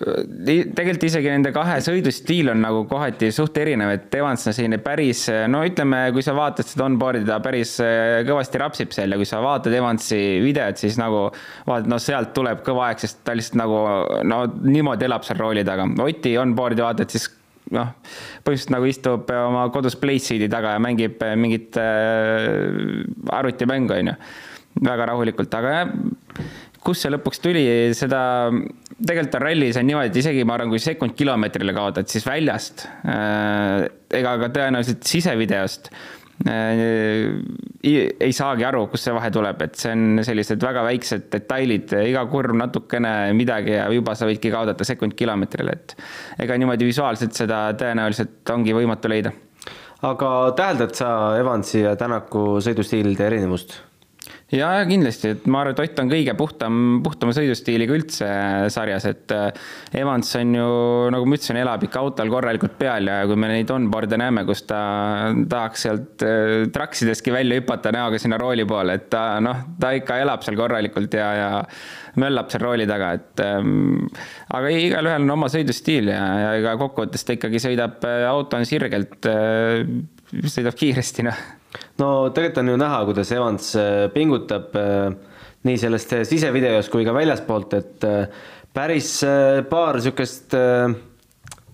tegelikult 0.00 1.04
isegi 1.04 1.28
nende 1.28 1.50
kahe 1.52 1.76
sõidustiil 1.84 2.52
on 2.52 2.62
nagu 2.64 2.84
kohati 2.88 3.28
suht 3.34 3.58
erinev, 3.60 3.92
et 3.96 4.14
Evans 4.16 4.46
on 4.48 4.56
selline 4.56 4.78
päris, 4.82 5.26
no 5.50 5.62
ütleme, 5.66 6.06
kui 6.14 6.24
sa 6.24 6.34
vaatad 6.36 6.68
seda 6.68 6.86
onboard'i, 6.86 7.26
ta 7.28 7.40
päris 7.44 7.74
äh, 7.84 8.20
kõvasti 8.28 8.62
rapsib 8.62 8.94
seal 8.96 9.12
ja 9.12 9.20
kui 9.20 9.28
sa 9.28 9.42
vaatad 9.44 9.74
Evansi 9.76 10.20
videot, 10.44 10.80
siis 10.80 10.96
nagu 11.00 11.26
vaatad, 11.68 11.90
no 11.92 12.00
sealt 12.00 12.32
tuleb 12.36 12.64
kõva 12.66 12.88
aeg, 12.88 13.02
sest 13.04 13.20
ta 13.26 13.36
lihtsalt 13.36 13.60
nagu 13.60 13.82
no 14.30 14.44
niimoodi 14.64 15.08
elab 15.08 15.26
seal 15.26 15.40
rooli 15.42 15.66
taga. 15.66 15.88
Oti 16.06 16.36
onboard'i 16.40 16.86
vaatad, 16.86 17.12
siis 17.12 17.28
noh, 17.76 17.92
põhimõtteliselt 18.44 18.74
nagu 18.74 18.88
istub 18.90 19.34
oma 19.34 19.66
kodus 19.74 19.98
Playseedi 20.00 20.50
taga 20.52 20.76
ja 20.76 20.82
mängib 20.82 21.22
mingit 21.40 21.78
äh, 21.80 23.04
arvutimängu, 23.40 23.96
on 23.98 24.12
ju. 24.12 24.16
väga 24.86 25.10
rahulikult, 25.10 25.54
aga 25.58 25.84
kust 26.80 27.04
see 27.04 27.10
lõpuks 27.12 27.42
tuli, 27.42 27.64
seda, 27.96 28.22
tegelikult 28.96 29.36
on 29.36 29.44
rallis 29.44 29.76
on 29.76 29.84
niimoodi, 29.88 30.12
et 30.12 30.20
isegi 30.22 30.46
ma 30.48 30.56
arvan, 30.56 30.70
kui 30.72 30.80
sekund 30.80 31.12
kilomeetrile 31.18 31.74
kaotad, 31.76 32.08
siis 32.08 32.24
väljast 32.26 32.86
äh, 33.04 33.90
ega 34.20 34.38
ka 34.40 34.52
tõenäoliselt 34.54 35.04
sisevideost 35.10 35.92
Äh, 35.92 36.19
ei 36.48 38.32
saagi 38.32 38.64
aru, 38.64 38.86
kust 38.92 39.08
see 39.08 39.14
vahe 39.16 39.28
tuleb, 39.34 39.60
et 39.66 39.76
see 39.76 39.92
on 39.92 40.22
sellised 40.24 40.62
väga 40.64 40.84
väiksed 40.86 41.28
detailid, 41.32 41.92
iga 42.08 42.24
kurv 42.32 42.56
natukene 42.56 43.34
midagi 43.36 43.76
ja 43.76 43.84
juba 43.92 44.14
sa 44.16 44.28
võidki 44.28 44.52
kaotada 44.52 44.86
sekund 44.88 45.16
kilomeetrile, 45.18 45.76
et 45.76 45.94
ega 46.46 46.56
niimoodi 46.60 46.88
visuaalselt 46.88 47.36
seda 47.36 47.66
tõenäoliselt 47.80 48.54
ongi 48.56 48.76
võimatu 48.76 49.12
leida. 49.12 49.34
aga 50.02 50.32
täheldad 50.56 50.96
sa 50.96 51.36
Evansi 51.38 51.84
ja 51.84 51.96
Tänaku 51.96 52.60
sõidustiilide 52.64 53.26
erinevust? 53.26 53.89
Ja, 54.50 54.70
ja 54.80 54.86
kindlasti, 54.88 55.34
et 55.34 55.46
ma 55.50 55.62
arvan, 55.62 55.74
et 55.74 55.82
Ott 55.84 56.02
on 56.02 56.10
kõige 56.10 56.34
puhtam, 56.38 56.74
puhtama 57.04 57.34
sõidustiiliga 57.36 57.96
üldse 57.96 58.28
sarjas, 58.72 59.06
et 59.10 59.34
äh, 59.34 59.48
Evans 60.00 60.30
on 60.38 60.54
ju, 60.58 60.68
nagu 61.14 61.28
ma 61.28 61.38
ütlesin, 61.38 61.60
elab 61.62 61.86
ikka 61.86 62.02
autol 62.04 62.32
korralikult 62.32 62.76
peal 62.80 63.10
ja 63.10 63.22
kui 63.28 63.38
me 63.40 63.50
neid 63.52 63.70
onboard'e 63.74 64.18
näeme, 64.20 64.44
kus 64.48 64.64
ta 64.68 64.80
tahaks 65.50 65.86
sealt 65.86 66.26
äh, 66.26 66.68
traksidestki 66.74 67.34
välja 67.34 67.60
hüpata 67.60 67.94
näoga 67.94 68.20
sinna 68.22 68.38
rooli 68.40 68.66
poole, 68.68 68.98
et 69.00 69.08
ta 69.12 69.24
noh, 69.44 69.64
ta 69.80 69.94
ikka 69.98 70.20
elab 70.24 70.46
seal 70.46 70.58
korralikult 70.60 71.18
ja, 71.18 71.30
ja 71.38 71.50
möllab 72.18 72.50
seal 72.50 72.64
rooli 72.64 72.88
taga, 72.90 73.12
et 73.18 73.44
ähm, 73.44 74.08
aga 74.56 74.72
igalühel 74.74 75.26
on 75.26 75.36
oma 75.36 75.50
sõidustiil 75.52 76.10
ja, 76.10 76.24
ja 76.44 76.50
ega 76.58 76.74
kokkuvõttes 76.80 77.26
ta 77.26 77.36
ikkagi 77.36 77.62
sõidab, 77.62 78.00
äh, 78.08 78.26
auto 78.30 78.58
on 78.58 78.66
sirgelt 78.68 79.30
äh,, 79.30 79.84
sõidab 80.50 80.78
kiiresti, 80.78 81.26
noh. 81.26 81.48
No 82.00 82.08
tegelikult 82.34 82.62
on 82.64 82.72
ju 82.72 82.78
näha, 82.80 83.02
kuidas 83.08 83.30
Evans 83.34 83.74
äh, 83.78 84.06
pingutab 84.14 84.74
äh, 84.78 85.12
nii 85.68 85.78
sellest 85.78 86.16
äh, 86.16 86.24
sisevideos 86.28 86.88
kui 86.92 87.06
ka 87.06 87.14
väljaspoolt, 87.14 87.76
et 87.78 88.08
päris 88.74 89.12
paar 89.70 89.98
niisugust 89.98 90.54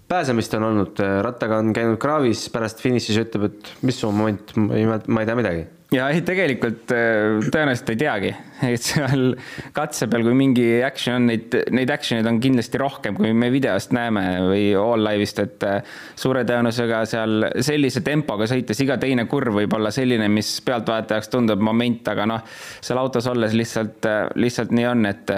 pääsemist 0.09 0.55
on 0.57 0.69
olnud, 0.71 1.01
rattaga 1.25 1.59
on 1.61 1.73
käinud 1.77 1.99
kraavis, 2.01 2.47
pärast 2.55 2.81
finišis 2.81 3.21
ütleb, 3.25 3.51
et 3.51 3.73
mis 3.85 3.99
su 4.01 4.11
moment, 4.13 4.55
ma 4.57 5.23
ei 5.23 5.29
tea 5.29 5.37
midagi 5.37 5.65
ja 5.95 6.09
ei, 6.11 6.23
tegelikult 6.27 6.91
äh, 6.95 7.39
tõenäoliselt 7.53 7.93
ei 7.93 7.99
teagi, 8.01 8.33
et 8.67 8.83
seal 8.83 9.37
katse 9.77 10.09
peal, 10.11 10.25
kui 10.27 10.35
mingi 10.39 10.67
action 10.87 11.21
on, 11.21 11.29
neid, 11.31 11.55
neid 11.77 11.93
action'id 11.95 12.27
on 12.27 12.41
kindlasti 12.43 12.81
rohkem, 12.83 13.17
kui 13.19 13.33
me 13.37 13.51
videost 13.55 13.95
näeme 13.97 14.25
või 14.49 14.65
all 14.81 15.07
live'ist, 15.07 15.43
et 15.45 15.67
äh, 15.67 15.97
suure 16.19 16.43
tõenäosusega 16.49 17.03
seal 17.11 17.49
sellise 17.65 18.03
tempoga 18.07 18.49
sõites 18.51 18.83
iga 18.83 18.99
teine 19.03 19.29
kurv 19.31 19.61
võib 19.61 19.79
olla 19.79 19.93
selline, 19.95 20.29
mis 20.33 20.57
pealtvaatajaks 20.67 21.31
tundub 21.33 21.63
moment, 21.63 22.03
aga 22.13 22.29
noh, 22.35 22.47
seal 22.81 23.03
autos 23.03 23.31
olles 23.31 23.55
lihtsalt, 23.57 24.11
äh, 24.11 24.25
lihtsalt 24.43 24.75
nii 24.75 24.91
on, 24.91 25.07
et 25.13 25.37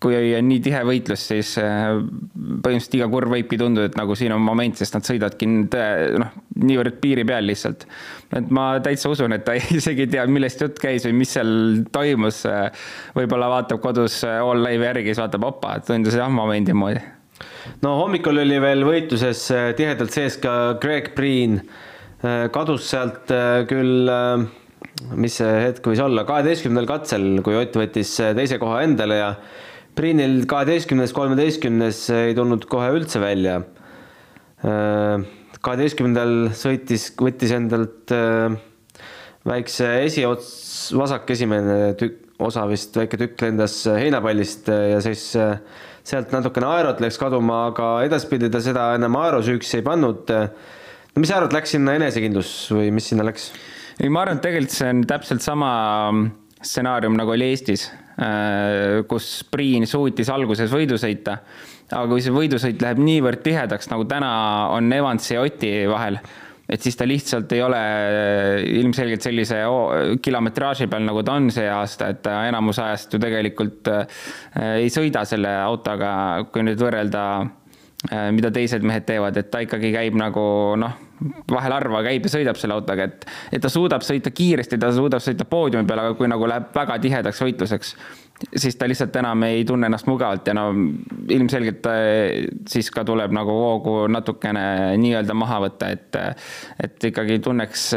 kui 0.00 0.16
on 0.16 0.46
nii 0.48 0.62
tihe 0.64 0.80
võitlus, 0.88 1.26
siis 1.28 1.52
põhimõtteliselt 1.58 2.96
iga 2.96 3.08
kurv 3.12 3.34
võibki 3.34 3.58
tunduda, 3.60 3.90
et 3.90 3.98
nagu 4.00 4.16
siin 4.16 4.32
on 4.32 4.40
moment, 4.40 4.78
sest 4.80 4.96
nad 4.96 5.04
sõidavadki 5.04 5.48
noh, 5.50 6.32
niivõrd 6.64 6.96
piiri 7.02 7.26
peal 7.28 7.44
lihtsalt. 7.50 7.84
et 8.38 8.48
ma 8.54 8.72
täitsa 8.80 9.12
usun, 9.12 9.36
et 9.36 9.44
ta 9.44 9.58
isegi 9.80 10.06
ei 10.06 10.12
tea, 10.16 10.26
millest 10.26 10.64
jutt 10.64 10.80
käis 10.80 11.04
või 11.08 11.18
mis 11.20 11.36
seal 11.36 11.54
toimus. 11.92 12.42
võib-olla 13.16 13.52
vaatab 13.58 13.84
kodus 13.84 14.22
All 14.24 14.64
Live'i 14.64 14.88
järgi, 14.88 15.12
siis 15.12 15.24
vaatab, 15.24 15.48
opa, 15.52 15.78
tundus 15.84 16.16
jah 16.16 16.32
momendi 16.32 16.72
moodi 16.72 17.04
no 17.84 17.94
hommikul 18.00 18.42
oli 18.42 18.58
veel 18.62 18.84
võitluses 18.86 19.44
äh, 19.54 19.70
tihedalt 19.78 20.14
sees 20.14 20.38
ka 20.42 20.76
Greg 20.82 21.12
Priin, 21.16 21.58
äh, 22.24 22.46
kadus 22.54 22.88
sealt 22.90 23.32
äh, 23.34 23.62
küll, 23.70 24.10
mis 25.16 25.38
see 25.40 25.50
hetk 25.66 25.86
võis 25.92 26.02
olla, 26.02 26.26
kaheteistkümnendal 26.28 26.88
katsel, 26.90 27.26
kui 27.44 27.56
Ott 27.58 27.76
võttis 27.78 28.16
teise 28.36 28.60
koha 28.60 28.82
endale 28.86 29.20
ja 29.20 29.32
Priinil 29.98 30.44
kaheteistkümnes, 30.48 31.12
kolmeteistkümnes 31.16 32.04
ei 32.14 32.34
tulnud 32.36 32.64
kohe 32.70 32.90
üldse 32.94 33.20
välja. 33.22 33.60
kaheteistkümnendal 35.60 36.50
sõitis, 36.56 37.10
võttis 37.20 37.52
endalt 37.56 38.12
väikse 39.46 39.88
esiots, 40.06 40.50
vasak 40.96 41.30
esimene 41.34 41.94
tükk, 42.00 42.26
osa 42.40 42.64
vist, 42.68 42.94
väike 42.96 43.18
tükk 43.20 43.42
lendas 43.44 43.74
heinapallist 43.88 44.70
ja 44.70 45.00
siis 45.04 45.26
sealt 46.06 46.32
natukene 46.32 46.68
aerot 46.70 47.00
läks 47.02 47.18
kaduma, 47.20 47.66
aga 47.70 47.90
edaspidi 48.06 48.48
ta 48.52 48.62
seda 48.64 48.94
enam 48.96 49.18
aerosüüks 49.20 49.74
ei 49.76 49.84
pannud. 49.84 50.30
no 50.30 51.20
mis 51.20 51.28
sa 51.28 51.40
arvad, 51.40 51.52
läks 51.56 51.76
sinna 51.76 51.98
enesekindlus 51.98 52.52
või 52.72 52.88
mis 52.94 53.10
sinna 53.12 53.26
läks? 53.28 53.50
ei, 54.00 54.08
ma 54.08 54.24
arvan, 54.24 54.40
et 54.40 54.46
tegelikult 54.46 54.76
see 54.76 54.92
on 54.94 55.02
täpselt 55.08 55.44
sama 55.44 55.72
stsenaarium 56.60 57.16
nagu 57.16 57.32
oli 57.34 57.50
Eestis, 57.52 57.88
äh, 57.90 58.09
kus 59.08 59.26
Priin 59.48 59.86
suutis 59.88 60.28
alguses 60.28 60.68
võidu 60.72 60.98
sõita, 61.00 61.38
aga 61.88 62.04
kui 62.10 62.20
see 62.20 62.34
võidusõit 62.34 62.82
läheb 62.84 63.00
niivõrd 63.00 63.40
tihedaks, 63.44 63.88
nagu 63.88 64.04
täna 64.08 64.30
on 64.74 64.92
Evansi 64.92 65.34
ja 65.34 65.44
Oti 65.46 65.72
vahel 65.88 66.20
et 66.70 66.82
siis 66.82 66.96
ta 66.96 67.06
lihtsalt 67.08 67.50
ei 67.54 67.62
ole 67.64 67.78
äh, 67.80 68.62
ilmselgelt 68.80 69.24
sellise 69.24 69.60
kilometraaži 70.22 70.86
peal, 70.90 71.06
nagu 71.08 71.24
ta 71.26 71.36
on 71.40 71.50
see 71.54 71.66
aasta, 71.70 72.10
et 72.12 72.22
ta 72.24 72.44
enamus 72.48 72.78
ajast 72.82 73.16
ju 73.16 73.22
tegelikult 73.22 73.90
äh, 73.90 74.20
ei 74.84 74.92
sõida 74.92 75.24
selle 75.28 75.52
autoga, 75.64 76.12
kui 76.52 76.64
nüüd 76.66 76.80
võrrelda, 76.80 77.24
äh, 77.42 77.56
mida 78.08 78.48
teised 78.54 78.84
mehed 78.86 79.04
teevad, 79.08 79.36
et 79.36 79.50
ta 79.52 79.60
ikkagi 79.60 79.90
käib 79.92 80.16
nagu 80.16 80.42
noh, 80.80 80.94
vahel 81.52 81.74
harva 81.76 82.00
käib 82.06 82.24
ja 82.24 82.32
sõidab 82.32 82.56
selle 82.56 82.78
autoga, 82.78 83.10
et, 83.10 83.26
et 83.52 83.60
ta 83.60 83.68
suudab 83.72 84.04
sõita 84.06 84.32
kiiresti, 84.32 84.78
ta 84.80 84.88
suudab 84.96 85.20
sõita 85.20 85.44
poodiumi 85.48 85.88
peal, 85.88 86.00
aga 86.06 86.16
kui 86.16 86.30
nagu 86.30 86.48
läheb 86.48 86.70
väga 86.74 86.96
tihedaks 87.02 87.42
võitluseks, 87.44 87.92
siis 88.56 88.78
ta 88.80 88.88
lihtsalt 88.88 89.16
enam 89.20 89.44
ei 89.44 89.66
tunne 89.68 89.90
ennast 89.90 90.08
mugavalt 90.08 90.48
ja 90.48 90.54
no 90.56 90.70
ilmselgelt 91.28 91.88
siis 92.72 92.88
ka 92.94 93.04
tuleb 93.04 93.34
nagu 93.36 93.52
hoogu 93.52 93.96
natukene 94.08 94.96
nii-öelda 95.02 95.36
maha 95.36 95.60
võtta, 95.66 95.90
et, 95.92 96.20
et 96.80 97.10
ikkagi 97.10 97.36
tunneks 97.44 97.90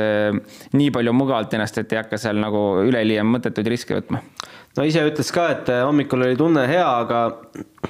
nii 0.76 0.92
palju 0.92 1.16
mugavalt 1.16 1.56
ennast, 1.56 1.80
et 1.80 1.96
ei 1.96 2.02
hakka 2.02 2.20
seal 2.20 2.44
nagu 2.44 2.66
üleliia 2.84 3.24
mõttetuid 3.24 3.72
riske 3.72 4.02
võtma. 4.02 4.20
No 4.78 4.86
ise 4.88 5.04
ütles 5.06 5.30
ka, 5.34 5.48
et 5.54 5.70
hommikul 5.84 6.26
oli 6.26 6.38
tunne 6.40 6.66
hea, 6.70 6.86
aga 6.86 7.22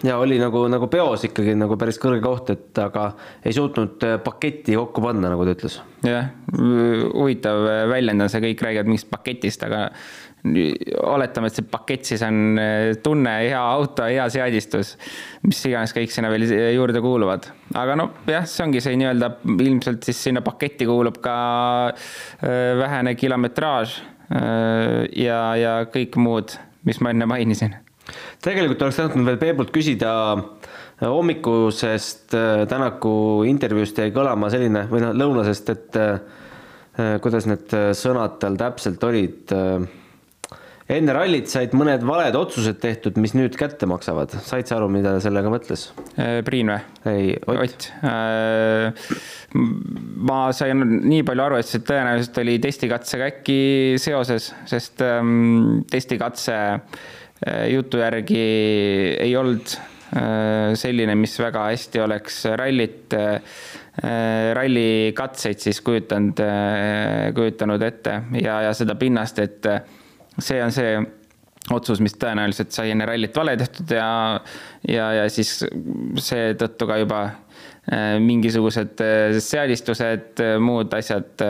ja 0.04 0.18
oli 0.20 0.40
nagu, 0.42 0.66
nagu 0.72 0.90
peos 0.92 1.24
ikkagi 1.30 1.56
nagu 1.60 1.78
päris 1.80 2.00
kõrge 2.02 2.20
koht, 2.26 2.52
et 2.54 2.84
aga 2.84 3.12
ei 3.46 3.56
suutnud 3.56 4.04
paketti 4.26 4.76
kokku 4.80 5.04
panna, 5.06 5.32
nagu 5.32 5.48
ta 5.48 5.56
ütles. 5.56 5.80
jah, 6.04 6.34
huvitav 6.54 7.64
väljend 7.94 8.26
on 8.26 8.32
see, 8.32 8.44
kõik 8.50 8.68
räägivad 8.68 8.92
mingist 8.92 9.10
paketist, 9.12 9.64
aga 9.68 9.88
oletame, 10.44 11.48
et 11.48 11.56
see 11.56 11.68
pakett 11.72 12.08
siis 12.08 12.24
on 12.28 12.60
tunne, 13.04 13.32
hea 13.46 13.60
auto, 13.60 14.04
hea 14.12 14.26
seadistus, 14.34 14.98
mis 15.48 15.62
iganes 15.70 15.96
kõik 15.96 16.12
sinna 16.12 16.32
veel 16.34 16.44
juurde 16.76 17.00
kuuluvad. 17.04 17.48
aga 17.80 17.96
noh, 17.96 18.12
jah, 18.28 18.44
see 18.50 18.66
ongi 18.66 18.84
see 18.84 19.00
nii-öelda, 19.00 19.32
ilmselt 19.56 20.04
siis 20.04 20.20
sinna 20.28 20.44
paketti 20.44 20.88
kuulub 20.90 21.22
ka 21.24 21.38
vähene 22.84 23.16
kilometraaž 23.16 23.96
ja, 25.16 25.40
ja 25.60 25.74
kõik 25.94 26.20
muud, 26.20 26.58
mis 26.84 27.00
ma 27.02 27.14
enne 27.14 27.28
mainisin. 27.30 27.76
tegelikult 28.44 28.82
oleks 28.82 29.00
tahtnud 29.00 29.26
veel 29.26 29.40
Peebult 29.40 29.72
küsida 29.72 30.14
hommikusest 31.02 32.36
Tänaku 32.70 33.44
intervjuust 33.48 33.98
jäi 34.00 34.12
kõlama 34.16 34.50
selline 34.52 34.86
või 34.92 35.04
noh, 35.06 35.14
lõunasest, 35.16 35.70
et 35.74 36.00
kuidas 37.24 37.48
need 37.50 37.72
sõnad 37.98 38.38
tal 38.44 38.60
täpselt 38.60 39.04
olid 39.08 39.54
enne 40.92 41.14
rallit 41.16 41.48
said 41.52 41.74
mõned 41.78 42.04
valed 42.08 42.36
otsused 42.36 42.80
tehtud, 42.84 43.18
mis 43.22 43.36
nüüd 43.38 43.56
kätte 43.60 43.88
maksavad. 43.90 44.34
said 44.44 44.68
sa 44.68 44.78
aru, 44.78 44.90
mida 44.92 45.16
sellega 45.24 45.52
mõtles? 45.52 45.88
Äh, 46.18 46.42
Priin 46.46 46.72
või? 46.74 46.82
ei, 47.12 47.30
Ott, 47.48 47.62
Ott.. 47.64 47.88
Äh, 48.04 49.16
ma 49.54 50.42
sain 50.56 50.84
nii 51.08 51.24
palju 51.28 51.46
aru, 51.46 51.62
et 51.62 51.70
see 51.70 51.84
tõenäoliselt 51.88 52.42
oli 52.44 52.58
testikatsega 52.64 53.32
äkki 53.32 53.58
seoses, 54.02 54.52
sest 54.70 55.04
ähm, 55.06 55.84
testikatse 55.92 56.60
äh, 56.60 57.66
jutu 57.74 58.04
järgi 58.04 58.46
ei 59.24 59.36
olnud 59.40 59.80
selline, 60.14 61.16
mis 61.18 61.32
väga 61.42 61.64
hästi 61.72 62.04
oleks 62.04 62.36
rallit, 62.60 63.16
rallikatseid 64.54 65.58
siis 65.64 65.80
kujutanud, 65.82 66.38
kujutanud 67.34 67.86
ette 67.88 68.14
ja, 68.38 68.60
ja 68.68 68.76
seda 68.78 68.94
pinnast, 69.00 69.42
et 69.42 69.66
see 70.40 70.64
on 70.64 70.72
see 70.72 70.96
otsus, 71.72 72.02
mis 72.04 72.16
tõenäoliselt 72.20 72.74
sai 72.76 72.92
enne 72.92 73.06
rallit 73.08 73.36
vale 73.38 73.56
tehtud 73.60 73.92
ja, 73.96 74.08
ja, 74.88 75.08
ja 75.20 75.30
siis 75.32 75.62
seetõttu 76.20 76.88
ka 76.90 76.98
juba 77.00 77.22
äh, 77.24 78.18
mingisugused 78.24 79.04
äh, 79.04 79.38
seadistused, 79.44 80.34
äh, 80.44 80.58
muud 80.64 80.94
asjad 80.98 81.46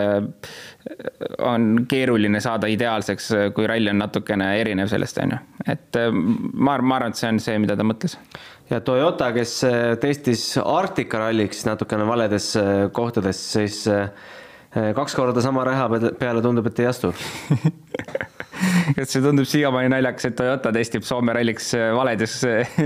on 1.47 1.85
keeruline 1.89 2.41
saada 2.43 2.67
ideaalseks, 2.69 3.29
kui 3.55 3.67
ralli 3.69 3.89
on 3.93 4.01
natukene 4.03 4.51
erinev 4.59 4.91
sellest, 4.91 5.21
on 5.23 5.37
ju. 5.37 5.41
et 5.73 5.99
ma, 6.11 6.77
ma 6.77 6.97
arvan, 6.99 7.13
et 7.13 7.21
see 7.21 7.31
on 7.31 7.41
see, 7.41 7.57
mida 7.63 7.77
ta 7.79 7.87
mõtles. 7.87 8.17
ja 8.69 8.81
Toyota, 8.85 9.31
kes 9.35 9.55
testis 10.03 10.45
Arktika 10.61 11.23
ralliks 11.23 11.63
natukene 11.69 12.05
valedes 12.09 12.51
kohtades, 12.93 13.39
siis 13.55 13.81
kaks 14.73 15.15
korda 15.15 15.41
sama 15.45 15.63
reha 15.69 15.87
peale 16.19 16.43
tundub, 16.43 16.67
et 16.67 16.83
ei 16.83 16.91
astu 16.91 17.13
kas 18.97 19.13
see 19.13 19.21
tundub 19.23 19.47
siiamaani 19.49 19.91
naljakas, 19.93 20.29
et 20.29 20.37
Toyota 20.37 20.71
testib 20.75 21.05
Soome 21.07 21.35
ralliks 21.35 21.71
äh, 21.77 21.91
valedes, 21.95 22.39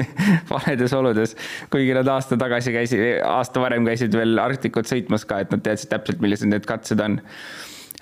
valedes 0.51 0.95
oludes, 0.97 1.35
kuigi 1.73 1.95
nad 1.97 2.09
aasta 2.13 2.37
tagasi 2.39 2.73
käisid, 2.75 3.03
aasta 3.25 3.63
varem 3.63 3.87
käisid 3.87 4.15
veel 4.17 4.39
Arktikut 4.41 4.89
sõitmas 4.89 5.27
ka, 5.27 5.41
et 5.43 5.53
nad 5.53 5.63
teadsid 5.65 5.91
täpselt, 5.93 6.21
millised 6.23 6.51
need 6.51 6.67
katsed 6.69 7.01
on. 7.03 7.21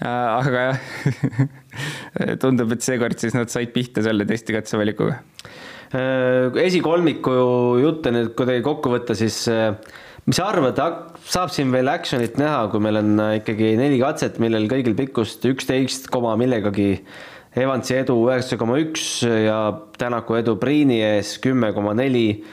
Äh, 0.01 0.07
aga 0.07 0.63
jah, 0.69 0.79
tundub, 2.43 2.73
et 2.75 2.85
seekord 2.85 3.19
siis 3.21 3.35
nad 3.37 3.51
said 3.53 3.71
pihta 3.75 4.03
selle 4.05 4.27
testikatse 4.27 4.79
valikuga. 4.79 5.21
Äh, 5.95 6.49
esikolmiku 6.65 7.35
jutte 7.83 8.11
nüüd 8.15 8.33
kuidagi 8.37 8.65
kokku 8.65 8.91
võtta, 8.95 9.15
siis 9.17 9.45
mis 10.25 10.39
sa 10.39 10.49
arvad, 10.49 10.81
saab 11.29 11.53
siin 11.53 11.71
veel 11.71 11.91
action'it 11.91 12.39
näha, 12.41 12.65
kui 12.73 12.81
meil 12.83 12.99
on 12.99 13.13
ikkagi 13.37 13.75
neli 13.79 14.01
katset, 14.01 14.41
millel 14.43 14.67
kõigil 14.71 14.97
pikkust 14.97 15.45
üksteist 15.47 16.09
koma 16.11 16.33
millegagi 16.41 16.89
Evansi 17.55 17.95
edu 18.01 18.17
üheksa 18.27 18.57
koma 18.59 18.75
üks 18.81 19.21
ja 19.23 19.57
Tänaku 19.95 20.35
edu 20.41 20.57
Priini 20.59 20.97
ees 21.05 21.37
kümme 21.43 21.71
koma 21.75 21.93
neli. 21.95 22.43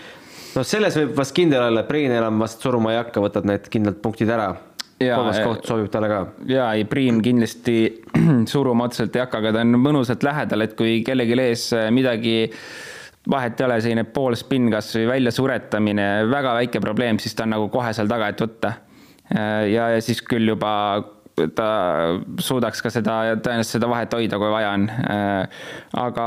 noh, 0.55 0.67
selles 0.67 0.95
võib 1.01 1.17
vast 1.19 1.35
kindel 1.35 1.65
olla, 1.65 1.83
et 1.83 1.89
Priin 1.91 2.13
enam 2.15 2.39
vast 2.43 2.63
suruma 2.63 2.93
ei 2.93 3.01
hakka, 3.01 3.23
võtad 3.25 3.49
need 3.49 3.67
kindlalt 3.73 3.99
punktid 4.05 4.31
ära. 4.31 4.53
kolmas 5.03 5.41
koht 5.43 5.67
sobib 5.67 5.91
talle 5.91 6.11
ka. 6.13 6.21
ja 6.47 6.69
ei, 6.77 6.87
Priin 6.87 7.19
kindlasti 7.25 7.77
suruma 8.53 8.87
otseselt 8.87 9.19
ei 9.19 9.25
hakka, 9.25 9.43
aga 9.43 9.57
ta 9.57 9.65
on 9.67 9.75
mõnusalt 9.83 10.23
lähedal, 10.23 10.69
et 10.69 10.77
kui 10.79 11.01
kellelgi 11.07 11.39
ees 11.49 11.67
midagi 11.91 12.37
vahet 13.33 13.59
ei 13.59 13.67
ole, 13.67 13.81
selline 13.83 14.05
pool 14.15 14.39
spinn 14.39 14.71
kas 14.71 14.93
või 15.01 15.09
väljasuretamine, 15.17 16.07
väga 16.31 16.55
väike 16.61 16.83
probleem, 16.83 17.19
siis 17.23 17.35
ta 17.35 17.43
on 17.49 17.57
nagu 17.57 17.67
kohe 17.75 17.91
seal 17.95 18.11
taga, 18.11 18.31
et 18.31 18.47
võtta. 18.47 18.73
ja, 19.35 19.91
ja 19.97 19.99
siis 19.99 20.23
küll 20.23 20.55
juba 20.55 20.71
ta 21.57 21.69
suudaks 22.43 22.83
ka 22.85 22.93
seda, 22.93 23.17
tõenäoliselt 23.41 23.79
seda 23.79 23.89
vahet 23.91 24.15
hoida, 24.17 24.39
kui 24.41 24.51
vaja 24.53 24.73
on. 24.77 24.87
aga 26.03 26.27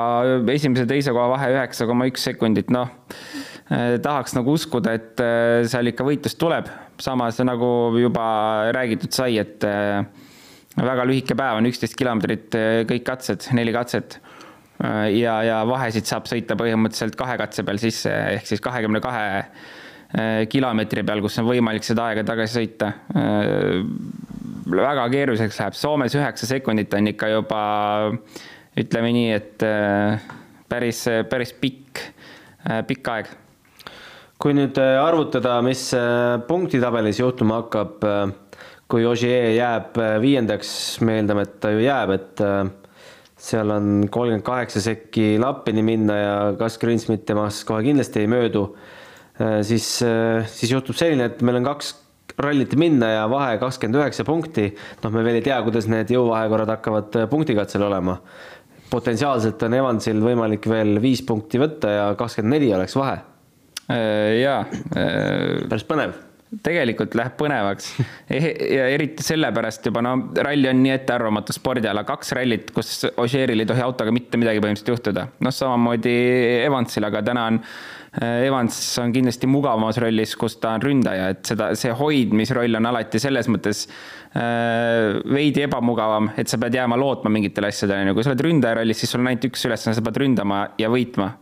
esimese, 0.53 0.87
teise 0.89 1.13
koha 1.15 1.27
vahe 1.35 1.51
üheksa 1.53 1.87
koma 1.89 2.07
üks 2.09 2.25
sekundit, 2.29 2.73
noh, 2.73 2.91
tahaks 4.05 4.35
nagu 4.37 4.55
uskuda, 4.57 4.95
et 4.97 5.25
seal 5.69 5.91
ikka 5.93 6.05
võitlus 6.07 6.37
tuleb. 6.41 6.69
samas 7.01 7.39
nagu 7.43 7.91
juba 7.99 8.25
räägitud 8.71 9.11
sai, 9.11 9.37
et 9.37 9.63
väga 10.75 11.05
lühike 11.07 11.35
päev 11.37 11.59
on, 11.59 11.69
üksteist 11.69 11.95
kilomeetrit 11.99 12.55
kõik 12.89 13.05
katsed, 13.07 13.49
neli 13.53 13.73
katset 13.75 14.19
ja, 15.11 15.39
ja 15.43 15.61
vahesid 15.67 16.07
saab 16.07 16.27
sõita 16.29 16.57
põhimõtteliselt 16.59 17.15
kahe 17.19 17.37
katse 17.39 17.63
peal 17.67 17.79
sisse, 17.81 18.11
ehk 18.35 18.47
siis 18.49 18.63
kahekümne 18.63 19.01
kahe 19.03 19.43
kilomeetri 20.51 21.03
peal, 21.03 21.21
kus 21.23 21.39
on 21.41 21.47
võimalik 21.49 21.83
seda 21.83 22.09
aega 22.09 22.23
tagasi 22.27 22.61
sõita 22.61 22.91
väga 24.65 25.07
keeruliseks 25.13 25.59
läheb, 25.61 25.77
Soomes 25.77 26.15
üheksa 26.17 26.49
sekundit 26.49 26.93
on 26.97 27.11
ikka 27.11 27.31
juba 27.33 27.63
ütleme 28.77 29.11
nii, 29.15 29.31
et 29.35 29.65
äh, 29.65 30.29
päris, 30.69 31.05
päris 31.29 31.53
pikk 31.53 32.03
pikk 32.89 33.09
aeg. 33.13 33.27
kui 34.41 34.55
nüüd 34.57 34.79
arvutada, 34.81 35.59
mis 35.61 35.91
punktitabelis 36.47 37.19
juhtuma 37.21 37.59
hakkab, 37.59 38.01
kui 38.89 39.05
Ogier 39.05 39.51
jääb 39.53 39.99
viiendaks, 40.23 40.71
me 41.05 41.19
eeldame, 41.19 41.45
et 41.45 41.53
ta 41.61 41.69
ju 41.75 41.83
jääb, 41.85 42.15
et 42.17 42.41
seal 43.45 43.69
on 43.73 44.07
kolmkümmend 44.11 44.45
kaheksa 44.45 44.81
sekki 44.81 45.35
lappini 45.41 45.83
minna 45.85 46.15
ja 46.17 46.35
kas 46.59 46.79
Greensmith 46.81 47.25
temast 47.27 47.65
kohe 47.67 47.83
kindlasti 47.85 48.23
ei 48.23 48.31
möödu, 48.31 48.65
äh, 49.39 49.59
siis, 49.67 49.99
äh, 50.05 50.47
siis 50.49 50.71
juhtub 50.71 50.97
selline, 50.97 51.29
et 51.29 51.43
meil 51.45 51.59
on 51.59 51.67
kaks 51.67 51.93
rallit 52.41 52.75
minna 52.79 53.11
ja 53.11 53.23
vahe 53.31 53.57
kakskümmend 53.61 54.01
üheksa 54.01 54.25
punkti. 54.27 54.69
noh, 55.03 55.13
me 55.13 55.23
veel 55.23 55.39
ei 55.39 55.45
tea, 55.45 55.61
kuidas 55.63 55.89
need 55.91 56.11
jõuvahekorrad 56.13 56.75
hakkavad 56.75 57.19
äh, 57.21 57.29
punktikatsel 57.31 57.87
olema. 57.87 58.19
potentsiaalselt 58.89 59.63
on 59.65 59.73
Evansil 59.73 60.21
võimalik 60.21 60.69
veel 60.69 61.01
viis 61.01 61.23
punkti 61.25 61.59
võtta 61.59 61.91
ja 61.91 62.05
kakskümmend 62.19 62.57
neli 62.57 62.73
oleks 62.73 62.95
vahe. 62.95 63.17
jaa. 64.41 64.63
päris 65.69 65.85
põnev 65.85 66.15
tegelikult 66.63 67.15
läheb 67.17 67.35
põnevaks. 67.39 67.91
Ja 68.75 68.87
eriti 68.91 69.23
sellepärast 69.23 69.85
juba, 69.87 70.01
no 70.03 70.15
ralli 70.43 70.67
on 70.69 70.81
nii 70.83 70.93
ettearvamatu 70.95 71.53
spordiala, 71.55 72.03
kaks 72.07 72.33
rallit, 72.35 72.71
kus 72.75 73.05
Ožeeril 73.21 73.61
ei 73.61 73.69
tohi 73.69 73.83
autoga 73.85 74.13
mitte 74.13 74.39
midagi 74.41 74.61
põhimõtteliselt 74.63 74.91
juhtuda. 74.95 75.27
noh, 75.45 75.53
samamoodi 75.53 76.15
Evansil, 76.65 77.05
aga 77.07 77.21
täna 77.25 77.45
on 77.51 77.59
äh, 77.61 78.47
Evans 78.47 78.79
on 79.01 79.13
kindlasti 79.15 79.49
mugavamas 79.51 79.99
rollis, 80.01 80.35
kus 80.39 80.57
ta 80.61 80.73
on 80.75 80.83
ründaja, 80.83 81.29
et 81.35 81.45
seda, 81.47 81.71
see 81.79 81.93
hoidmisroll 81.95 82.81
on 82.81 82.89
alati 82.91 83.21
selles 83.21 83.49
mõttes 83.51 83.85
äh, 83.87 85.21
veidi 85.37 85.65
ebamugavam, 85.67 86.33
et 86.39 86.51
sa 86.51 86.59
pead 86.61 86.77
jääma 86.79 86.99
lootma 86.99 87.31
mingitele 87.37 87.71
asjadele, 87.71 88.03
on 88.03 88.13
ju, 88.13 88.19
kui 88.19 88.27
sa 88.27 88.33
oled 88.33 88.45
ründaja 88.49 88.81
rollis, 88.81 89.03
siis 89.03 89.15
sul 89.15 89.23
on 89.23 89.31
ainult 89.31 89.49
üks 89.51 89.67
ülesanne, 89.69 89.97
sa 89.97 90.05
pead 90.05 90.23
ründama 90.25 90.67
ja 90.81 90.91
võitma 90.91 91.35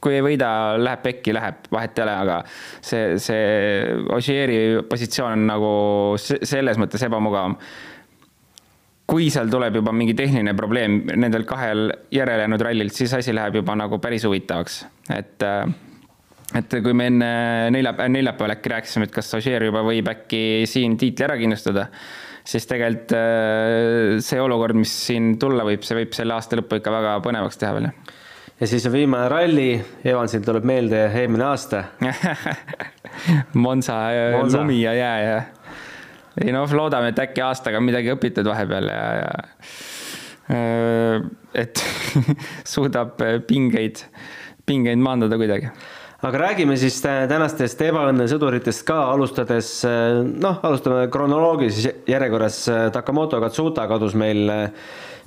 kui 0.00 0.16
ei 0.16 0.24
võida, 0.24 0.48
läheb 0.80 1.02
pekki, 1.04 1.34
läheb, 1.36 1.68
vahet 1.72 1.98
ei 1.98 2.04
ole, 2.06 2.16
aga 2.24 2.40
see, 2.48 3.18
see 3.20 3.94
Ossieri 4.16 4.58
positsioon 4.88 5.36
on 5.36 5.46
nagu 5.50 5.72
selles 6.24 6.80
mõttes 6.80 7.04
ebamugavam. 7.06 7.56
kui 9.10 9.26
seal 9.34 9.48
tuleb 9.50 9.74
juba 9.80 9.90
mingi 9.92 10.14
tehniline 10.14 10.54
probleem 10.54 11.00
nendel 11.18 11.42
kahel 11.44 11.88
järelejäänud 12.14 12.62
rallilt, 12.62 12.94
siis 12.94 13.14
asi 13.14 13.34
läheb 13.34 13.58
juba 13.58 13.74
nagu 13.74 13.98
päris 13.98 14.24
huvitavaks, 14.24 14.84
et 15.16 15.46
et 16.54 16.76
kui 16.82 16.94
me 16.94 17.06
enne 17.10 17.32
neljapäeval, 17.74 18.12
neljapäeval 18.14 18.56
äkki 18.56 18.72
rääkisime, 18.72 19.06
et 19.06 19.14
kas 19.14 19.34
Ossier 19.38 19.62
juba 19.66 19.82
võib 19.86 20.08
äkki 20.10 20.64
siin 20.70 20.96
tiitli 20.98 21.26
ära 21.26 21.36
kindlustada, 21.38 21.88
siis 22.46 22.66
tegelikult 22.70 23.14
äh, 23.18 24.16
see 24.24 24.40
olukord, 24.42 24.78
mis 24.78 24.94
siin 25.10 25.36
tulla 25.42 25.66
võib, 25.66 25.84
see 25.86 26.00
võib 26.00 26.16
selle 26.16 26.34
aasta 26.38 26.58
lõppu 26.58 26.80
ikka 26.80 26.94
väga 26.94 27.18
põnevaks 27.26 27.60
teha 27.60 27.76
veel 27.76 27.90
ja 28.60 28.66
siis 28.66 28.86
on 28.86 28.92
viimane 28.92 29.28
ralli, 29.28 29.68
Evansil 30.04 30.42
tuleb 30.44 30.66
meelde 30.68 31.06
eelmine 31.08 31.46
aasta 31.48 31.84
Monza, 33.64 33.96
Monza., 34.36 34.60
lumi 34.60 34.82
ja 34.82 34.94
jää 34.94 35.20
ja 35.22 35.38
ei 36.44 36.52
noh, 36.54 36.72
loodame, 36.76 37.10
et 37.12 37.22
äkki 37.24 37.42
aastaga 37.44 37.80
midagi 37.82 38.12
õpitud 38.12 38.46
vahepeal 38.48 38.90
ja, 38.92 39.06
ja 39.20 39.30
äh, 40.52 41.24
et 41.64 41.84
suudab 42.74 43.16
pingeid, 43.48 44.04
pingeid 44.68 45.00
maandada 45.00 45.40
kuidagi 45.40 45.70
aga 46.20 46.42
räägime 46.42 46.76
siis 46.76 46.98
tänastest 47.00 47.80
ebaõnnesõduritest 47.86 48.84
ka, 48.88 48.98
alustades 49.14 49.70
noh, 49.86 50.58
alustame 50.68 51.06
kronoloogilises 51.12 52.04
järjekorras. 52.12 52.58
Takamoto 52.92 53.40
Katsuta 53.40 53.86
kadus 53.88 54.12
meil 54.20 54.52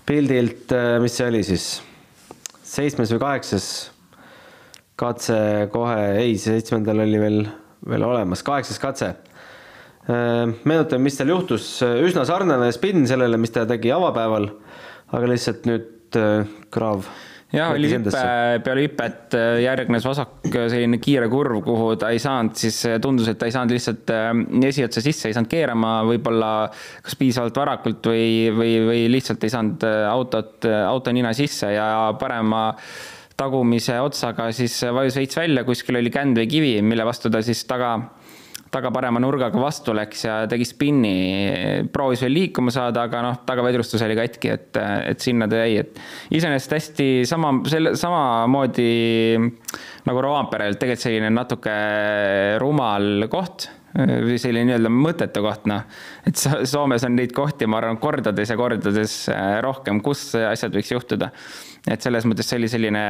pildilt, 0.05 0.75
mis 1.01 1.17
see 1.17 1.31
oli 1.31 1.41
siis? 1.47 1.65
Seitsmes 2.73 3.11
või 3.13 3.21
kaheksas 3.21 3.67
katse 4.99 5.37
kohe, 5.73 5.99
ei, 6.21 6.37
seitsmendal 6.41 7.03
oli 7.03 7.19
veel, 7.21 7.43
veel 7.89 8.05
olemas, 8.07 8.43
kaheksas 8.45 8.79
katse. 8.81 9.13
Äh, 10.03 10.45
meenutame, 10.67 11.05
mis 11.07 11.17
seal 11.19 11.31
juhtus, 11.33 11.67
üsna 11.81 12.25
sarnane 12.29 12.71
spinn 12.75 13.07
sellele, 13.09 13.39
mis 13.41 13.53
ta 13.55 13.67
tegi 13.69 13.93
avapäeval, 13.93 14.49
aga 15.13 15.29
lihtsalt 15.31 15.69
nüüd 15.69 16.19
äh, 16.19 16.49
kraav 16.73 17.07
jah, 17.53 17.71
oli 17.75 17.91
hüpe, 17.91 18.23
peale 18.65 18.85
hüpet 18.87 19.37
äh, 19.37 19.61
järgnes 19.63 20.05
vasak 20.07 20.49
selline 20.51 20.99
kiire 21.03 21.29
kurv, 21.31 21.61
kuhu 21.65 21.93
ta 22.01 22.11
ei 22.13 22.21
saanud, 22.23 22.57
siis 22.59 22.81
tundus, 23.03 23.29
et 23.31 23.39
ta 23.39 23.49
ei 23.49 23.55
saanud 23.55 23.75
lihtsalt 23.75 24.13
esiotsa 24.69 25.03
sisse, 25.05 25.29
ei 25.29 25.37
saanud 25.37 25.51
keerama 25.51 25.95
võib-olla 26.09 26.51
kas 27.05 27.17
piisavalt 27.19 27.57
varakult 27.63 28.11
või, 28.11 28.27
või, 28.53 28.75
või 28.89 29.03
lihtsalt 29.13 29.43
ei 29.45 29.53
saanud 29.53 29.87
autot, 30.09 30.69
auto 30.87 31.15
nina 31.15 31.33
sisse 31.37 31.73
ja 31.75 31.87
parema 32.19 32.71
tagumise 33.37 33.95
otsaga 34.03 34.51
siis 34.53 34.75
vajus 34.93 35.17
veits 35.17 35.37
välja, 35.37 35.63
kuskil 35.67 35.97
oli 35.99 36.11
känd 36.13 36.37
või 36.37 36.49
kivi, 36.49 36.75
mille 36.85 37.05
vastu 37.07 37.31
ta 37.33 37.41
siis 37.45 37.63
taga 37.69 37.95
taga 38.73 38.91
parema 38.93 39.21
nurgaga 39.21 39.61
vastu 39.61 39.93
läks 39.95 40.25
ja 40.25 40.37
tegi 40.49 40.65
spinni, 40.67 41.13
proovis 41.93 42.23
veel 42.25 42.35
liikuma 42.37 42.73
saada, 42.73 43.05
aga 43.07 43.21
noh, 43.25 43.37
tagavedrustus 43.47 44.01
oli 44.05 44.17
katki, 44.17 44.51
et, 44.53 44.81
et 45.13 45.23
sinna 45.23 45.47
ta 45.51 45.61
jäi, 45.63 45.77
et 45.83 46.01
iseenesest 46.33 46.75
hästi 46.77 47.07
sama, 47.29 47.53
selle, 47.69 47.93
samamoodi 47.99 48.89
nagu 50.07 50.25
Roomperel, 50.25 50.79
tegelikult 50.79 51.07
selline 51.07 51.31
natuke 51.33 51.77
rumal 52.61 53.29
koht 53.31 53.69
või 53.93 54.39
selline 54.41 54.71
nii-öelda 54.71 54.89
mõttetu 54.93 55.43
koht, 55.45 55.67
noh. 55.69 55.83
et 56.25 56.39
Soomes 56.39 57.05
on 57.05 57.15
neid 57.17 57.35
kohti, 57.35 57.67
ma 57.69 57.77
arvan, 57.81 57.99
kordades 58.01 58.49
ja 58.49 58.57
kordades 58.57 59.19
rohkem, 59.61 60.01
kus 60.05 60.31
asjad 60.39 60.73
võiks 60.73 60.91
juhtuda 60.95 61.29
et 61.91 62.03
selles 62.03 62.25
mõttes 62.27 62.47
see 62.47 62.59
oli 62.61 62.69
selline 62.71 63.03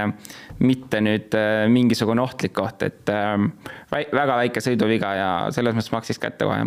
mitte 0.65 1.01
nüüd 1.03 1.35
äh, 1.37 1.65
mingisugune 1.71 2.23
ohtlik 2.23 2.55
koht, 2.57 2.81
et 2.85 3.09
ähm, 3.13 3.51
väga 3.91 4.37
väike 4.39 4.63
sõiduviga 4.65 5.13
ja 5.17 5.29
selles 5.53 5.77
mõttes 5.77 5.93
maksis 5.93 6.21
kätte 6.21 6.47
kohe, 6.49 6.65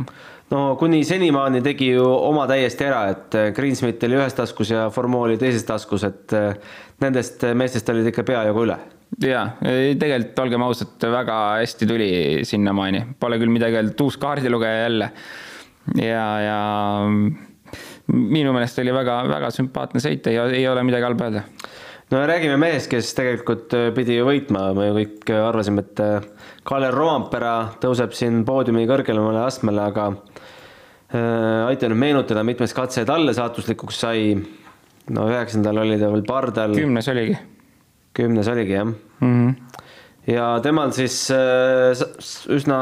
no 0.53 0.61
kuni 0.79 1.03
senimaani 1.07 1.63
tegi 1.67 1.91
ju 1.97 2.07
oma 2.07 2.47
täiesti 2.51 2.87
ära, 2.87 3.07
et 3.15 3.39
äh, 3.39 3.49
Greensmith 3.57 4.07
oli 4.07 4.21
ühes 4.21 4.39
taskus 4.39 4.71
ja 4.75 4.87
Formeau 4.95 5.27
oli 5.27 5.41
teises 5.41 5.67
taskus, 5.67 6.07
et 6.07 6.37
äh, 6.37 6.53
nendest 7.03 7.43
meestest 7.59 7.91
olid 7.95 8.13
ikka 8.13 8.27
peajagu 8.27 8.69
üle. 8.69 8.79
Jaa, 9.23 9.47
tegelikult 9.99 10.45
olgem 10.45 10.67
ausad, 10.67 11.09
väga 11.13 11.39
hästi 11.63 11.89
tuli 11.89 12.11
sinnamaani, 12.49 13.05
pole 13.21 13.39
küll 13.41 13.53
midagi 13.53 13.81
öeldud, 13.81 14.07
uus 14.07 14.19
kaardilugeja 14.21 14.83
jälle. 14.87 15.11
ja, 16.03 16.27
ja 16.43 16.61
minu 18.13 18.53
meelest 18.55 18.79
oli 18.83 18.95
väga-väga 18.95 19.51
sümpaatne 19.55 20.03
sõit, 20.03 20.27
ei, 20.31 20.39
ei 20.61 20.69
ole 20.69 20.85
midagi 20.87 21.09
halba 21.09 21.29
öelda 21.31 21.45
no 22.11 22.23
räägime 22.27 22.57
mehest, 22.61 22.91
kes 22.91 23.15
tegelikult 23.19 23.75
äh, 23.75 23.89
pidi 23.95 24.19
ju 24.19 24.27
võitma, 24.29 24.69
me 24.77 24.91
ju 24.91 24.99
kõik 25.01 25.33
äh, 25.33 25.43
arvasime, 25.49 25.83
et 25.87 26.03
äh, 26.03 26.29
Kalle 26.67 26.91
Roompere 26.95 27.79
tõuseb 27.83 28.15
siin 28.17 28.45
poodiumi 28.47 28.87
kõrgemale 28.89 29.43
astmele, 29.47 29.89
aga 29.91 30.07
äh, 30.13 31.67
aita 31.67 31.91
nüüd 31.91 32.03
meenutada, 32.05 32.47
mitmes 32.47 32.75
katse 32.77 33.07
talle 33.09 33.35
saatuslikuks 33.37 34.01
sai. 34.07 34.37
no 35.11 35.29
üheksandal 35.31 35.83
oli 35.83 35.99
ta 35.99 36.11
veel 36.13 36.25
pardal. 36.27 36.79
kümnes 36.79 37.09
oligi. 37.11 37.37
Kümnes 38.17 38.49
oligi 38.49 38.73
jah 38.79 38.87
mm. 38.87 38.97
-hmm. 39.21 39.55
ja 40.33 40.49
temal 40.65 40.93
siis 40.97 41.31
äh, 41.31 42.07
üsna 42.49 42.81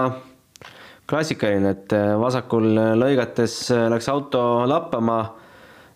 klassikaline, 1.06 1.70
et 1.70 1.92
vasakul 2.18 2.70
lõigates 2.96 3.68
läks 3.92 4.08
auto 4.08 4.40
lappama 4.66 5.18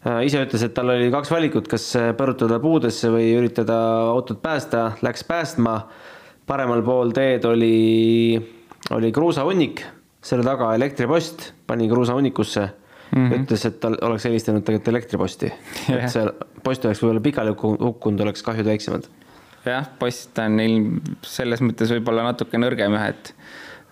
Äh, 0.06 0.24
ise 0.28 0.44
ütles, 0.44 0.62
et 0.62 0.74
tal 0.76 0.92
oli 0.92 1.08
kaks 1.10 1.30
valikut, 1.32 1.66
kas 1.70 1.84
äh, 1.98 2.12
põrutada 2.16 2.60
puudesse 2.62 3.10
või 3.10 3.32
üritada 3.34 3.76
autot 4.12 4.38
päästa, 4.42 4.92
läks 5.02 5.24
päästma. 5.26 5.80
paremal 6.48 6.80
pool 6.80 7.10
teed 7.12 7.44
oli, 7.44 8.38
oli 8.94 9.10
kruusahunnik, 9.12 9.82
selle 10.24 10.46
taga 10.46 10.70
elektripost, 10.78 11.50
pani 11.66 11.88
kruusahunnikusse 11.90 12.62
mm. 12.62 13.16
-hmm. 13.18 13.42
ütles, 13.42 13.66
et 13.66 13.80
tal 13.80 13.98
oleks 14.00 14.24
helistanud 14.24 14.64
tegelikult 14.64 14.88
elektriposti 14.88 15.50
yeah., 15.50 16.04
et 16.04 16.10
see 16.14 16.24
post 16.62 16.84
oleks 16.84 17.02
võib-olla 17.02 17.20
pikali 17.20 17.52
hukkunud, 17.58 18.20
oleks 18.20 18.42
kahjud 18.42 18.70
väiksemad. 18.70 19.10
Jah, 19.66 19.88
post 19.98 20.38
on 20.42 20.60
ilm 20.62 21.00
selles 21.26 21.62
mõttes 21.64 21.90
võib-olla 21.96 22.26
natuke 22.30 22.60
nõrgem 22.60 22.94
jah, 22.98 23.08
et 23.12 23.32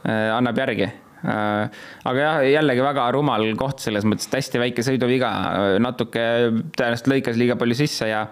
äh, 0.07 0.31
annab 0.35 0.61
järgi. 0.63 0.91
Äh, 1.27 1.81
aga 2.07 2.27
jah, 2.27 2.43
jällegi 2.51 2.85
väga 2.85 3.09
rumal 3.17 3.49
koht 3.59 3.83
selles 3.85 4.07
mõttes, 4.09 4.29
et 4.29 4.39
hästi 4.39 4.63
väike 4.63 4.85
sõiduviga, 4.87 5.33
natuke 5.83 6.27
tõenäoliselt 6.77 7.11
lõikas 7.15 7.41
liiga 7.41 7.59
palju 7.59 7.79
sisse 7.79 8.13
ja 8.13 8.29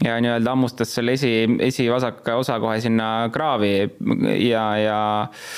ja 0.00 0.14
nii-öelda 0.16 0.54
hammustas 0.54 0.94
selle 0.96 1.12
esi, 1.12 1.44
esivasaka 1.60 2.38
osa 2.40 2.54
kohe 2.62 2.78
sinna 2.80 3.28
kraavi 3.34 3.74
ja, 4.46 4.62
ja 4.80 5.00
äh, 5.26 5.50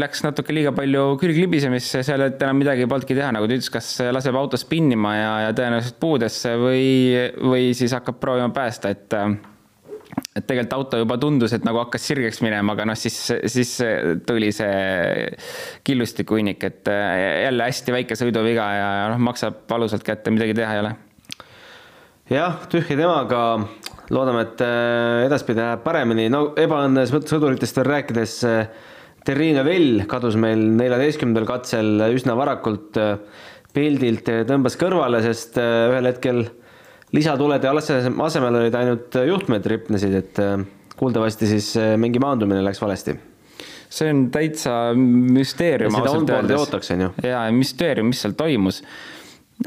läks 0.00 0.22
natuke 0.24 0.54
liiga 0.54 0.72
palju 0.76 1.14
külglibisemisse, 1.20 2.02
seal 2.06 2.26
enam 2.26 2.60
midagi 2.60 2.86
polnudki 2.90 3.16
teha, 3.16 3.30
nagu 3.34 3.48
ta 3.48 3.56
ütles, 3.56 3.70
kas 3.72 3.88
laseb 4.14 4.36
auto 4.38 4.60
spinnima 4.60 5.14
ja, 5.16 5.32
ja 5.46 5.56
tõenäoliselt 5.56 5.98
puudesse 6.02 6.54
või, 6.60 6.84
või 7.40 7.72
siis 7.76 7.94
hakkab 7.96 8.20
proovima 8.22 8.52
päästa, 8.54 8.92
et 8.94 9.18
et 10.34 10.46
tegelikult 10.46 10.74
auto 10.74 10.98
juba 10.98 11.16
tundus, 11.20 11.52
et 11.54 11.64
nagu 11.66 11.78
hakkas 11.82 12.04
sirgeks 12.08 12.40
minema, 12.44 12.74
aga 12.74 12.86
noh, 12.90 12.98
siis, 12.98 13.16
siis 13.50 13.70
tuli 14.26 14.50
see 14.54 15.28
killustiku 15.86 16.38
hunnik, 16.38 16.62
et 16.66 16.90
äh, 16.90 17.46
jälle 17.46 17.68
hästi 17.68 17.94
väike 17.94 18.18
sõiduviga 18.18 18.68
ja 18.74 18.88
noh, 19.12 19.22
maksab 19.30 19.62
valusalt 19.70 20.06
kätte, 20.06 20.34
midagi 20.34 20.56
teha 20.58 20.74
ei 20.74 20.82
ole. 20.82 20.94
jah, 22.30 22.64
tühja 22.70 22.98
temaga 22.98 23.44
loodame, 24.14 24.48
et 24.48 24.64
äh, 24.66 25.26
edaspidi 25.28 25.62
läheb 25.62 25.84
paremini, 25.86 26.26
no 26.32 26.48
ebaõnne 26.58 27.06
sõduritest 27.10 27.80
veel 27.80 27.90
rääkides. 27.92 28.40
Terrine 29.24 29.64
Vell 29.64 30.04
kadus 30.10 30.36
meil 30.40 30.60
neljateistkümnendal 30.76 31.46
katsel 31.48 32.06
üsna 32.12 32.36
varakult 32.36 32.98
pildilt, 33.74 34.28
tõmbas 34.48 34.76
kõrvale, 34.78 35.22
sest 35.24 35.56
ühel 35.58 36.10
hetkel 36.10 36.44
lisatulede 37.16 37.70
asemel 37.70 38.60
olid 38.60 38.76
ainult 38.78 39.16
juhtmed 39.24 39.70
ripnesid, 39.72 40.18
et 40.20 40.42
kuuldavasti 40.98 41.48
siis 41.50 41.72
mingi 41.98 42.20
maandumine 42.22 42.60
läks 42.66 42.82
valesti 42.84 43.16
see 43.94 44.10
on 44.10 44.24
täitsa 44.34 44.74
müsteerium 44.96 45.94
ausalt 45.98 46.30
öeldes. 46.30 46.60
ootaks, 46.60 46.90
on 46.94 47.06
ju. 47.06 47.10
jaa, 47.28 47.44
müsteerium, 47.54 48.10
mis 48.10 48.22
seal 48.24 48.34
toimus. 48.38 48.82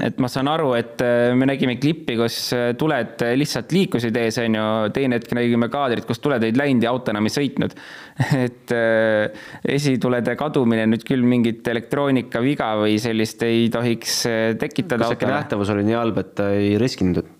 Et 0.04 0.20
ma 0.22 0.30
saan 0.30 0.50
aru, 0.52 0.72
et 0.78 1.02
äh, 1.02 1.34
me 1.38 1.48
nägime 1.50 1.78
klippi, 1.82 2.18
kus 2.20 2.38
äh, 2.56 2.72
tuled 2.78 3.24
lihtsalt 3.40 3.74
liikusid 3.74 4.18
ees, 4.22 4.40
on 4.44 4.58
ju, 4.58 4.66
teine 4.96 5.18
hetk 5.18 5.34
nägime 5.38 5.70
kaadrit, 5.74 6.06
kus 6.08 6.22
tuled 6.24 6.44
olid 6.44 6.60
läinud 6.60 6.86
ja 6.86 6.94
auto 6.94 7.14
enam 7.14 7.30
ei 7.30 7.34
sõitnud. 7.34 7.74
et 8.46 8.76
äh, 8.76 9.48
esitulede 9.78 10.38
kadumine 10.40 10.88
nüüd 10.92 11.06
küll 11.08 11.26
mingit 11.26 11.68
elektroonikaviga 11.74 12.74
või 12.84 12.98
sellist 13.02 13.42
ei 13.48 13.68
tohiks 13.74 14.20
tekitada. 14.62 15.08
kas 15.08 15.18
äkki 15.18 15.32
nähtavus 15.32 15.74
oli 15.74 15.88
nii 15.88 15.98
halb, 15.98 16.22
et 16.24 16.38
ta 16.38 16.52
ei 16.56 16.78
riskinud? 16.82 17.34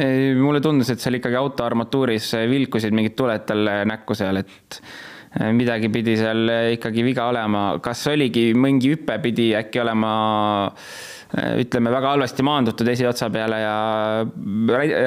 mulle 0.00 0.62
tundus, 0.64 0.88
et 0.88 1.02
seal 1.02 1.18
ikkagi 1.18 1.36
auto 1.36 1.60
armatuuris 1.66 2.30
vilkusid 2.48 2.94
mingid 2.96 3.12
tuled 3.18 3.42
talle 3.44 3.82
näkku 3.90 4.14
seal, 4.16 4.38
et 4.40 4.78
Äh, 4.80 5.09
midagi 5.54 5.90
pidi 5.92 6.16
seal 6.18 6.50
ikkagi 6.74 7.04
viga 7.06 7.28
olema, 7.30 7.64
kas 7.82 8.02
oligi 8.10 8.50
mingi 8.58 8.94
hüpe 8.94 9.20
pidi 9.22 9.52
äkki 9.54 9.82
olema 9.82 10.14
äh, 10.66 11.60
ütleme, 11.62 11.92
väga 11.94 12.16
halvasti 12.16 12.42
maandutud 12.46 12.88
esiotsa 12.90 13.30
peale 13.30 13.60
ja 13.62 13.76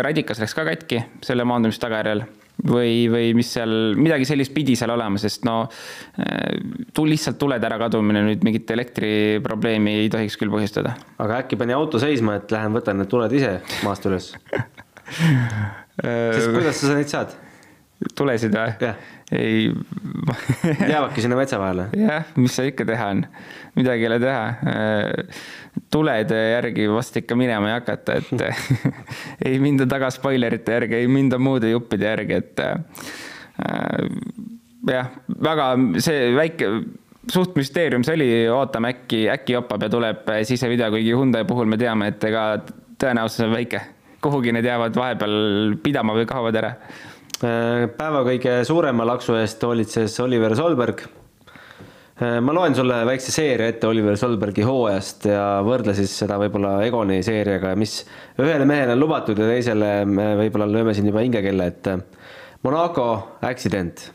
radikas 0.05 0.39
läks 0.39 0.55
ka 0.55 0.63
katki 0.69 1.01
selle 1.25 1.43
maandumise 1.47 1.81
tagajärjel 1.83 2.23
või, 2.69 3.09
või 3.12 3.33
mis 3.36 3.49
seal, 3.55 3.73
midagi 3.99 4.27
sellist 4.29 4.53
pidi 4.55 4.77
seal 4.79 4.93
olema, 4.93 5.19
sest 5.21 5.43
no 5.47 5.65
tul-, 6.95 7.12
lihtsalt 7.12 7.39
tulede 7.41 7.67
ärakadumine 7.67 8.23
nüüd 8.29 8.45
mingit 8.45 8.71
elektriprobleemi 8.75 9.97
ei 10.03 10.12
tohiks 10.13 10.38
küll 10.39 10.53
põhjustada. 10.53 10.95
aga 11.23 11.43
äkki 11.43 11.59
pani 11.59 11.75
auto 11.75 11.99
seisma, 12.01 12.38
et 12.39 12.53
lähen 12.53 12.75
võtan 12.75 13.01
need 13.01 13.12
tuled 13.12 13.36
ise 13.36 13.57
maast 13.83 14.07
üles 14.09 14.31
sest 15.99 16.53
kuidas 16.53 16.79
sa 16.79 16.93
neid 16.95 17.12
saad? 17.12 17.36
tulesid 18.15 18.55
või? 18.55 18.71
jah 18.79 19.12
ei 19.34 19.72
jäävadki 20.91 21.22
sinna 21.22 21.38
metsa 21.38 21.60
vahele? 21.60 21.88
jah, 21.98 22.26
mis 22.38 22.56
seal 22.56 22.69
ikka 22.72 22.86
teha 22.88 23.10
on, 23.15 23.24
midagi 23.78 24.06
ei 24.06 24.10
ole 24.12 24.19
teha. 24.22 24.43
tulede 25.91 26.39
järgi 26.54 26.88
vast 26.91 27.17
ikka 27.24 27.38
minema 27.39 27.72
ei 27.72 27.78
hakata, 27.78 28.17
et 28.19 28.43
ei 29.50 29.60
minda 29.63 29.88
taga 29.89 30.12
spoilerite 30.13 30.78
järgi, 30.78 31.02
ei 31.02 31.12
minda 31.12 31.39
muude 31.41 31.72
juppide 31.74 32.12
järgi, 32.12 32.41
et 32.41 32.65
jah, 34.89 35.10
väga 35.50 35.72
see 36.04 36.30
väike 36.38 36.69
suht 37.32 37.56
müsteerium 37.56 38.04
see 38.04 38.17
oli, 38.17 38.30
ootame 38.52 38.93
äkki, 38.93 39.26
äkki 39.32 39.58
joppab 39.58 39.88
ja 39.88 39.89
tuleb 39.91 40.30
sisevideo, 40.43 40.91
kuigi 40.93 41.13
Hyundai 41.15 41.48
puhul 41.48 41.69
me 41.72 41.80
teame, 41.80 42.12
et 42.12 42.30
ega 42.30 42.48
tõenäosus 43.00 43.48
on 43.48 43.56
väike. 43.56 43.82
kuhugi 44.24 44.54
need 44.56 44.63
jäävad 44.63 44.96
vahepeal 44.96 45.34
pidama 45.84 46.13
või 46.15 46.26
kaovad 46.28 46.56
ära 46.56 46.69
Äh, 46.78 47.12
päeva 47.43 48.21
kõige 48.23 48.62
suurema 48.67 49.03
laksu 49.08 49.36
eest 49.36 49.63
hoolitses 49.65 50.15
Oliver 50.23 50.56
Solberg. 50.56 51.01
Äh, 52.21 52.38
ma 52.45 52.53
loen 52.56 52.75
sulle 52.77 53.01
väikse 53.08 53.34
seeria 53.34 53.67
ette 53.73 53.88
Oliver 53.89 54.15
Solbergi 54.19 54.63
hooajast 54.63 55.27
ja 55.27 55.43
võrdle 55.65 55.95
siis 55.97 56.13
seda 56.21 56.38
võib-olla 56.39 56.77
Egoni 56.86 57.19
seeriaga, 57.25 57.73
mis 57.79 57.97
ühele 58.39 58.67
mehele 58.69 58.95
on 58.95 59.01
lubatud 59.01 59.39
ja 59.41 59.49
teisele 59.49 59.91
me 60.08 60.29
võib-olla 60.39 60.69
lööme 60.69 60.93
siin 60.95 61.10
juba 61.10 61.23
hingekella, 61.25 61.67
et 61.67 61.89
äh, 61.91 62.03
Monaco 62.63 63.08
accident. 63.43 64.06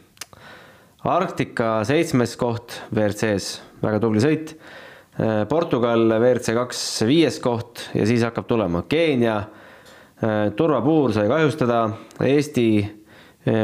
Arktika 1.09 1.83
seitsmes 1.89 2.37
koht 2.41 2.79
WRC-s, 2.95 3.59
väga 3.85 4.01
tubli 4.03 4.21
sõit. 4.25 4.57
Portugal 5.51 6.05
WRC 6.15 6.53
kaks 6.55 6.83
viies 7.09 7.41
koht 7.43 7.89
ja 7.97 8.05
siis 8.07 8.23
hakkab 8.23 8.47
tulema 8.47 8.85
Keenia 8.87 9.41
turvapuur 10.55 11.15
sai 11.15 11.27
kahjustada, 11.31 11.81
Eesti 12.23 12.69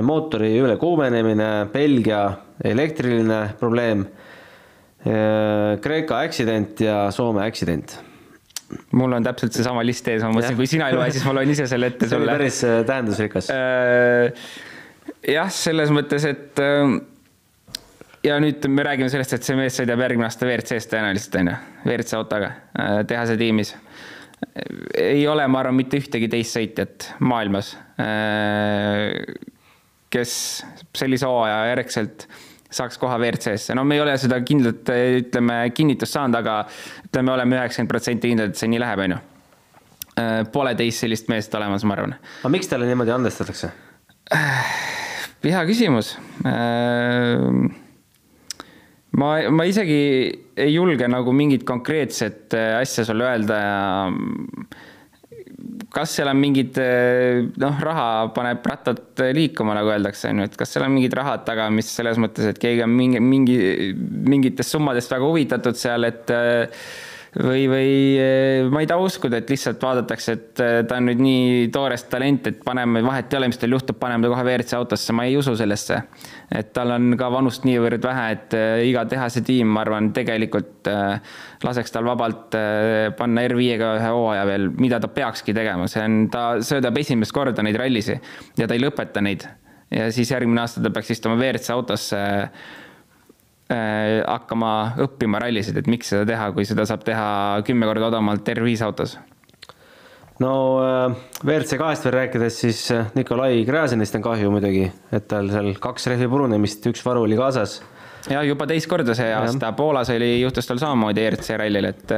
mootori 0.05 0.53
ülekuumenemine, 0.63 1.51
Belgia 1.73 2.25
elektriline 2.65 3.41
probleem, 3.61 4.05
eh, 5.05 5.77
Kreeka 5.83 6.21
accident 6.25 6.81
ja 6.85 7.11
Soome 7.15 7.45
accident 7.45 7.99
mul 8.97 9.13
on 9.13 9.23
täpselt 9.23 9.55
seesama 9.55 9.85
list 9.87 10.09
ees, 10.09 10.23
ma 10.25 10.33
mõtlesin, 10.33 10.57
kui 10.59 10.67
sina 10.67 10.89
ei 10.91 10.97
loe, 10.97 11.11
siis 11.15 11.25
ma 11.27 11.35
loen 11.37 11.51
ise 11.53 11.67
selle 11.71 11.93
ette 11.93 12.09
sulle. 12.11 12.33
päris 12.33 12.63
eh, 12.67 12.81
tähendusrikas. 12.89 13.51
jah, 15.35 15.53
selles 15.53 15.93
mõttes, 15.95 16.27
et 16.27 16.65
ja 18.25 18.41
nüüd 18.43 18.67
me 18.73 18.87
räägime 18.89 19.13
sellest, 19.13 19.37
et 19.37 19.47
see 19.47 19.59
mees 19.59 19.77
sõidab 19.79 20.01
järgmine 20.07 20.27
aasta 20.31 20.49
WRC-st 20.49 20.95
tõenäoliselt 20.95 21.41
on 21.43 21.53
ju, 21.53 21.57
WRC 21.85 22.19
autoga 22.19 22.51
tehase 23.07 23.37
tiimis. 23.39 23.75
ei 24.99 25.27
ole, 25.29 25.47
ma 25.47 25.61
arvan, 25.61 25.77
mitte 25.77 26.01
ühtegi 26.01 26.31
teist 26.33 26.57
sõitjat 26.57 27.11
maailmas 27.21 27.75
kes 30.15 30.35
sellise 30.97 31.29
hooaja 31.29 31.71
järgselt 31.73 32.29
saaks 32.75 32.99
koha 32.99 33.19
WRC-sse, 33.21 33.75
no 33.79 33.85
me 33.87 33.99
ei 33.99 34.03
ole 34.03 34.17
seda 34.19 34.41
kindlalt, 34.47 34.91
ütleme, 35.21 35.61
kinnitust 35.77 36.17
saanud, 36.17 36.41
aga 36.41 36.65
ütleme, 37.07 37.33
oleme 37.37 37.61
üheksakümmend 37.61 37.93
protsenti 37.93 38.33
kindlad, 38.33 38.55
et 38.55 38.59
see 38.59 38.71
nii 38.73 38.83
läheb, 38.83 39.05
on 39.05 39.15
ju. 39.15 39.21
Äh, 40.15 40.41
pole 40.55 40.75
teist 40.79 41.03
sellist 41.03 41.31
meest 41.31 41.55
olemas, 41.59 41.87
ma 41.87 41.97
arvan. 41.97 42.17
aga 42.43 42.51
miks 42.55 42.71
talle 42.71 42.87
niimoodi 42.91 43.15
andestatakse? 43.15 43.71
hea 45.45 45.63
küsimus. 45.69 46.15
Äh, 46.47 47.43
ma, 49.19 49.31
ma 49.51 49.67
isegi 49.69 50.01
ei 50.57 50.75
julge 50.75 51.09
nagu 51.11 51.35
mingit 51.37 51.67
konkreetset 51.69 52.55
äh, 52.57 52.79
asja 52.81 53.07
sulle 53.07 53.27
öelda 53.27 53.59
ja 53.61 53.79
kas 55.95 56.17
seal 56.17 56.29
on 56.31 56.41
mingid 56.41 56.79
noh, 57.61 57.81
raha 57.87 58.09
paneb 58.35 58.67
rattad 58.67 59.25
liikuma, 59.37 59.77
nagu 59.79 59.93
öeldakse, 59.95 60.31
on 60.33 60.43
ju, 60.43 60.51
et 60.51 60.59
kas 60.59 60.75
seal 60.75 60.87
on 60.87 60.95
mingid 60.97 61.15
rahad 61.17 61.47
taga, 61.47 61.71
mis 61.75 61.91
selles 61.91 62.21
mõttes, 62.21 62.51
et 62.51 62.61
keegi 62.61 62.85
on 62.85 62.95
mingi, 62.95 63.23
mingi, 63.23 63.59
mingitest 64.35 64.75
summadest 64.75 65.15
väga 65.15 65.31
huvitatud 65.31 65.79
seal, 65.79 66.11
et 66.11 66.35
või, 67.43 67.65
või 67.71 68.69
ma 68.71 68.83
ei 68.83 68.89
taha 68.89 69.03
uskuda, 69.03 69.41
et 69.41 69.51
lihtsalt 69.51 69.83
vaadatakse, 69.83 70.35
et 70.37 70.63
ta 70.89 70.99
on 70.99 71.09
nüüd 71.09 71.23
nii 71.23 71.71
toores 71.75 72.07
talent, 72.11 72.47
et 72.51 72.61
paneme, 72.65 73.03
vahet 73.05 73.33
ei 73.33 73.41
ole, 73.41 73.49
mis 73.51 73.59
tal 73.61 73.75
juhtub, 73.75 73.99
paneme 74.01 74.27
ta 74.27 74.31
kohe 74.33 74.45
WRC 74.47 74.77
autosse, 74.79 75.15
ma 75.17 75.27
ei 75.29 75.37
usu 75.39 75.57
sellesse. 75.59 76.03
et 76.55 76.71
tal 76.77 76.93
on 76.95 77.17
ka 77.19 77.31
vanust 77.33 77.65
niivõrd 77.67 78.05
vähe, 78.05 78.27
et 78.37 78.57
iga 78.87 79.05
tehase 79.11 79.43
tiim, 79.47 79.73
ma 79.75 79.83
arvan, 79.83 80.13
tegelikult 80.15 80.91
laseks 81.65 81.95
tal 81.95 82.07
vabalt 82.07 82.55
panna 83.19 83.47
R5-ga 83.49 83.91
ühe 83.99 84.15
hooaja 84.15 84.47
veel, 84.49 84.71
mida 84.79 85.01
ta 85.03 85.11
peakski 85.11 85.57
tegema, 85.57 85.89
see 85.91 86.05
on, 86.05 86.23
ta 86.31 86.47
söödab 86.63 86.99
esimest 87.03 87.35
korda 87.35 87.65
neid 87.67 87.79
rallisid 87.81 88.23
ja 88.61 88.69
ta 88.69 88.77
ei 88.77 88.85
lõpeta 88.85 89.25
neid. 89.25 89.49
ja 89.91 90.09
siis 90.13 90.31
järgmine 90.31 90.63
aasta 90.63 90.83
ta 90.83 90.95
peaks 90.95 91.17
istuma 91.17 91.39
WRC 91.41 91.71
autosse 91.75 92.23
hakkama 93.75 94.73
õppima 95.05 95.41
rallisid, 95.43 95.79
et 95.81 95.89
miks 95.91 96.13
seda 96.13 96.27
teha, 96.29 96.51
kui 96.57 96.67
seda 96.69 96.87
saab 96.89 97.05
teha 97.07 97.29
kümme 97.67 97.89
korda 97.91 98.11
odavamalt 98.11 98.49
R5 98.55 98.85
autos? 98.87 99.17
no 100.43 100.53
äh, 100.83 101.17
WRC 101.45 101.79
kahest 101.79 102.07
veel 102.07 102.17
rääkides, 102.19 102.61
siis 102.65 102.85
äh, 102.95 103.11
Nikolai 103.15 103.65
Gräzinist 103.67 104.17
on 104.19 104.25
kahju 104.25 104.53
muidugi, 104.55 104.87
et 105.15 105.29
tal 105.31 105.51
seal 105.53 105.75
kaks 105.83 106.09
rehvi 106.11 106.29
purunemist, 106.31 106.87
üks 106.91 107.05
varu 107.07 107.25
oli 107.29 107.39
kaasas. 107.39 107.81
ja 108.31 108.43
juba 108.47 108.67
teist 108.67 108.89
korda 108.91 109.15
see 109.15 109.31
aasta, 109.37 109.73
Poolas 109.77 110.11
oli, 110.15 110.41
juhtus 110.41 110.67
tal 110.67 110.81
samamoodi 110.83 111.27
ERC 111.27 111.53
rallil, 111.61 111.91
et 111.91 112.17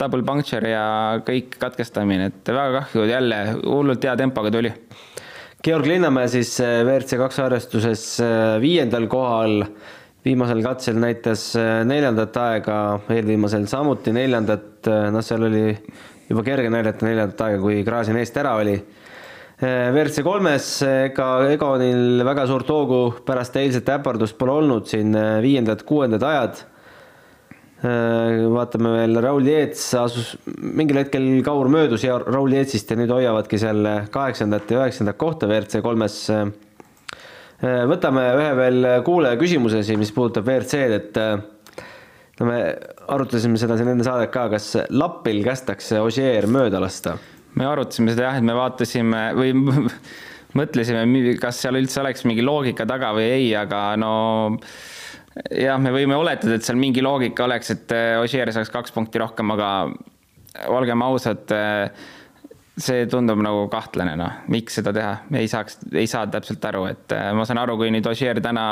double 0.00 0.26
puncture 0.26 0.74
ja 0.74 0.84
kõik 1.24 1.56
katkestamine, 1.62 2.28
et 2.32 2.52
väga 2.52 2.82
kahju, 2.82 3.06
jälle 3.08 3.40
hullult 3.62 4.04
hea 4.04 4.16
tempoga 4.18 4.52
tuli. 4.52 4.74
Georg 5.62 5.86
Linnamäe 5.86 6.26
siis 6.26 6.56
WRC 6.58 7.20
kaks 7.20 7.38
arvestuses 7.38 8.06
viiendal 8.60 9.06
kohal 9.06 9.60
viimasel 10.22 10.62
katsel 10.62 10.98
näitas 11.02 11.50
äh, 11.58 11.82
neljandat 11.88 12.36
aega, 12.38 12.78
eelviimasel 13.10 13.66
samuti 13.70 14.14
neljandat, 14.14 14.86
äh, 14.86 15.06
noh, 15.14 15.24
seal 15.24 15.48
oli 15.48 15.64
juba 16.28 16.44
kerge 16.46 16.70
näidata 16.72 17.06
neljandat 17.06 17.46
aega, 17.48 17.62
kui 17.62 17.82
Grazin 17.86 18.18
eest 18.20 18.38
ära 18.38 18.54
oli. 18.60 18.76
Äh, 19.62 19.90
WRC 19.90 20.22
kolmes 20.26 20.68
ega 20.86 21.28
Egonil 21.50 22.22
väga 22.26 22.46
suurt 22.50 22.70
hoogu 22.70 23.00
pärast 23.26 23.58
eilset 23.58 23.90
äpardust 23.94 24.38
pole 24.38 24.60
olnud 24.62 24.90
siin 24.90 25.14
viiendad-kuuendad 25.42 26.28
ajad. 26.32 26.68
vaatame 27.82 28.92
veel, 28.94 29.18
Raul 29.18 29.48
Jeets 29.50 29.88
asus, 29.98 30.36
mingil 30.54 31.00
hetkel 31.00 31.24
Kaur 31.42 31.66
möödus 31.66 32.04
ja 32.06 32.14
Raul 32.22 32.54
Jeetsist 32.54 32.90
ja 32.90 32.96
nüüd 32.96 33.10
hoiavadki 33.10 33.58
seal 33.58 33.88
kaheksandat 34.14 34.70
ja 34.70 34.84
üheksandat 34.84 35.18
kohta 35.18 35.48
WRC 35.50 35.82
kolmes 35.82 36.20
võtame 37.62 38.24
ühe 38.40 38.52
veel 38.58 38.86
kuulaja 39.06 39.38
küsimuse 39.40 39.84
siin, 39.86 40.00
mis 40.02 40.10
puudutab 40.14 40.48
WRC-d, 40.48 40.96
et 40.98 41.20
äh, 41.22 41.86
no 42.40 42.48
me 42.48 42.58
arutasime 43.14 43.60
seda 43.60 43.76
siin 43.78 43.92
enne 43.92 44.06
saadet 44.06 44.32
ka, 44.34 44.48
kas 44.52 44.72
Lappil 44.90 45.42
kästakse 45.46 46.00
Ogier 46.02 46.48
mööda 46.50 46.82
lasta? 46.82 47.18
me 47.58 47.66
arutasime 47.68 48.14
seda 48.14 48.30
jah, 48.30 48.38
et 48.40 48.46
me 48.48 48.54
vaatasime 48.56 49.22
või 49.36 49.52
mõtlesime, 50.58 51.34
kas 51.40 51.60
seal 51.62 51.76
üldse 51.76 52.00
oleks 52.00 52.24
mingi 52.28 52.44
loogika 52.44 52.86
taga 52.88 53.12
või 53.16 53.26
ei, 53.28 53.50
aga 53.56 53.84
no 54.00 54.12
jah, 55.52 55.78
me 55.80 55.92
võime 55.94 56.16
oletada, 56.18 56.56
et 56.56 56.66
seal 56.66 56.80
mingi 56.80 57.04
loogika 57.04 57.46
oleks, 57.46 57.74
et 57.76 57.94
äh, 57.96 58.16
Ossier 58.22 58.50
saaks 58.52 58.72
kaks 58.72 58.96
punkti 58.96 59.20
rohkem, 59.22 59.52
aga 59.54 59.68
olgem 60.72 61.04
ausad, 61.04 61.44
äh, 61.56 62.10
see 62.80 63.06
tundub 63.10 63.40
nagu 63.44 63.66
kahtlane, 63.72 64.14
noh, 64.16 64.38
miks 64.52 64.78
seda 64.78 64.94
teha, 64.96 65.12
ei 65.36 65.48
saaks, 65.50 65.78
ei 65.92 66.08
saa 66.08 66.24
täpselt 66.32 66.64
aru, 66.70 66.86
et 66.88 67.12
äh, 67.16 67.30
ma 67.36 67.44
saan 67.48 67.60
aru, 67.60 67.76
kui 67.80 67.90
nüüd 67.92 68.06
Ossier 68.08 68.40
täna 68.44 68.66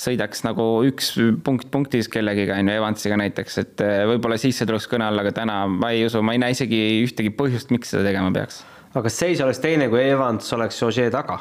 sõidaks 0.00 0.42
nagu 0.46 0.66
üks 0.88 1.12
punkt 1.46 1.70
punktis 1.74 2.10
kellegiga, 2.10 2.56
on 2.58 2.72
ju, 2.72 2.78
Evansiga 2.80 3.18
näiteks, 3.20 3.60
et 3.62 3.84
võib-olla 4.10 4.40
siis 4.40 4.58
see 4.58 4.66
tuleks 4.68 4.88
kõne 4.90 5.06
alla, 5.06 5.22
aga 5.22 5.34
täna 5.36 5.60
ma 5.70 5.92
ei 5.94 6.06
usu, 6.08 6.22
ma 6.24 6.34
ei 6.34 6.42
näe 6.42 6.56
isegi 6.56 6.80
ühtegi 7.04 7.30
põhjust, 7.38 7.70
miks 7.74 7.94
seda 7.94 8.06
tegema 8.08 8.32
peaks. 8.34 8.64
aga 8.90 9.04
kas 9.06 9.20
seis 9.22 9.44
oleks 9.44 9.62
teine, 9.62 9.86
kui 9.92 10.02
Evans 10.02 10.50
oleks 10.58 10.82
Ossier 10.88 11.14
taga? 11.14 11.40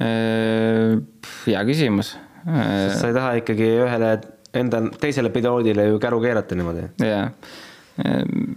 hea 0.00 1.60
küsimus 1.68 2.14
sa 2.44 3.08
ei 3.10 3.14
taha 3.14 3.32
ikkagi 3.40 3.66
ühele 3.82 4.14
enda 4.56 4.82
teisele 5.00 5.30
piloodile 5.30 5.86
ju 5.90 5.98
käru 6.02 6.20
keerata 6.22 6.56
niimoodi. 6.58 6.86
jaa, 7.04 7.26
ehm, 8.04 8.54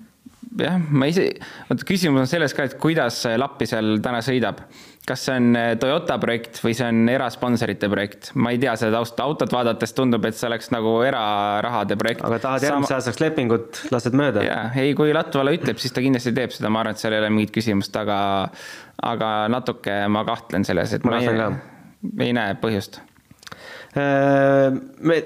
jah, 0.59 0.79
ma 0.91 1.09
ise, 1.11 1.29
vot 1.69 1.83
küsimus 1.87 2.25
on 2.25 2.29
selles 2.29 2.55
ka, 2.55 2.67
et 2.67 2.75
kuidas 2.81 3.23
Lappi 3.39 3.67
seal 3.69 3.97
täna 4.03 4.21
sõidab. 4.25 4.63
kas 5.07 5.25
see 5.27 5.35
on 5.35 5.55
eh, 5.59 5.69
Toyota 5.79 6.15
projekt 6.21 6.61
või 6.63 6.75
see 6.77 6.87
on 6.87 7.09
erasponsorite 7.11 7.89
projekt, 7.91 8.31
ma 8.39 8.53
ei 8.55 8.59
tea 8.61 8.75
seda 8.79 8.99
tausta, 8.99 9.25
autot 9.27 9.51
vaadates 9.51 9.95
tundub, 9.97 10.25
et 10.25 10.37
see 10.39 10.47
oleks 10.47 10.71
nagu 10.75 10.95
erarahade 11.03 11.97
projekt. 11.99 12.23
aga 12.23 12.39
tahad 12.43 12.67
järgmise 12.69 12.97
aastaks 12.97 13.23
lepingut, 13.23 13.83
lased 13.91 14.15
mööda? 14.17 14.43
jaa, 14.47 14.67
ei, 14.79 14.95
kui 14.97 15.15
Latvala 15.15 15.55
ütleb, 15.55 15.79
siis 15.81 15.95
ta 15.95 16.03
kindlasti 16.05 16.35
teeb 16.35 16.55
seda, 16.55 16.71
ma 16.71 16.83
arvan, 16.83 16.97
et 16.97 17.03
seal 17.03 17.15
ei 17.15 17.23
ole 17.23 17.31
mingit 17.33 17.55
küsimust, 17.55 17.95
aga 17.99 18.19
aga 19.03 19.31
natuke 19.51 20.03
ma 20.11 20.23
kahtlen 20.27 20.63
selles, 20.67 20.93
et 20.95 21.07
ma, 21.07 21.17
ma 21.17 21.49
ei, 21.49 22.29
ei 22.29 22.37
näe 22.37 22.59
põhjust 22.61 23.01
Äh, 23.93 24.73
me 25.05 25.19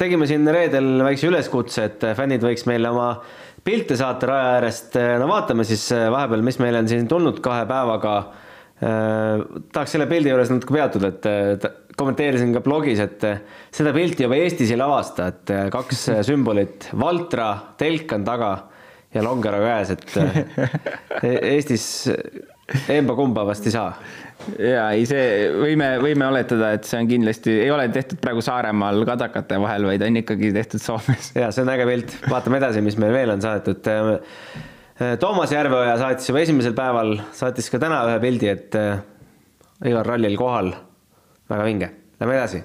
tegime 0.00 0.26
siin 0.28 0.48
reedel 0.52 1.00
väikse 1.04 1.30
üleskutse, 1.30 1.86
et 1.88 2.04
fännid 2.16 2.44
võiks 2.44 2.66
meile 2.68 2.92
oma 2.92 3.14
pilte 3.64 3.96
saata 3.98 4.30
raja 4.30 4.52
äärest. 4.56 4.96
no 5.20 5.28
vaatame 5.30 5.66
siis 5.68 5.86
äh, 5.96 6.08
vahepeal, 6.12 6.44
mis 6.46 6.60
meile 6.62 6.82
on 6.82 6.88
siin 6.90 7.08
tulnud 7.10 7.40
kahe 7.44 7.66
päevaga. 7.68 8.16
Äh, 8.80 9.44
tahaks 9.72 9.96
selle 9.96 10.08
pildi 10.10 10.32
juures 10.32 10.52
natuke 10.52 10.76
peatuda, 10.78 11.12
et 11.12 11.68
kommenteerisin 12.00 12.54
ka 12.56 12.62
blogis, 12.64 13.02
et 13.02 13.26
seda 13.76 13.92
pilti 13.92 14.24
juba 14.24 14.38
Eestis 14.40 14.72
ei 14.72 14.80
lavasta, 14.80 15.26
et 15.34 15.52
kaks 15.72 16.06
sümbolit, 16.24 16.88
Valtra 16.96 17.50
telk 17.80 18.14
on 18.16 18.24
taga 18.24 18.54
ja 19.12 19.24
Longero 19.26 19.60
käes, 19.60 19.92
et 19.92 20.16
Eestis 21.52 21.84
emba-kumba 22.98 23.44
vast 23.48 23.66
ei 23.66 23.74
saa 23.74 23.92
ja 24.58 24.86
ei, 24.94 25.04
see 25.08 25.50
võime, 25.52 25.90
võime 26.02 26.26
oletada, 26.30 26.72
et 26.76 26.86
see 26.88 27.00
on 27.02 27.08
kindlasti, 27.10 27.52
ei 27.64 27.70
ole 27.72 27.86
tehtud 27.92 28.20
praegu 28.22 28.42
Saaremaal 28.44 29.04
kadakate 29.08 29.58
vahel, 29.60 29.86
vaid 29.90 30.04
on 30.06 30.20
ikkagi 30.22 30.52
tehtud 30.56 30.82
Soomes. 30.82 31.32
ja 31.36 31.50
see 31.54 31.64
on 31.64 31.72
äge 31.74 31.86
pilt, 31.88 32.16
vaatame 32.30 32.60
edasi, 32.60 32.82
mis 32.84 32.98
meil 33.00 33.14
veel 33.14 33.34
on 33.34 33.44
saadetud. 33.44 33.90
Toomas 35.20 35.52
Järveoja 35.54 35.96
saatis 36.00 36.28
juba 36.28 36.42
esimesel 36.44 36.74
päeval, 36.76 37.14
saatis 37.36 37.70
ka 37.72 37.80
täna 37.80 38.02
ühe 38.08 38.18
pildi, 38.20 38.50
et 38.52 38.76
äh, 38.76 39.00
igal 39.88 40.04
rallil 40.04 40.36
kohal. 40.40 40.74
väga 41.50 41.66
vinge, 41.66 41.90
lähme 42.20 42.36
edasi. 42.36 42.60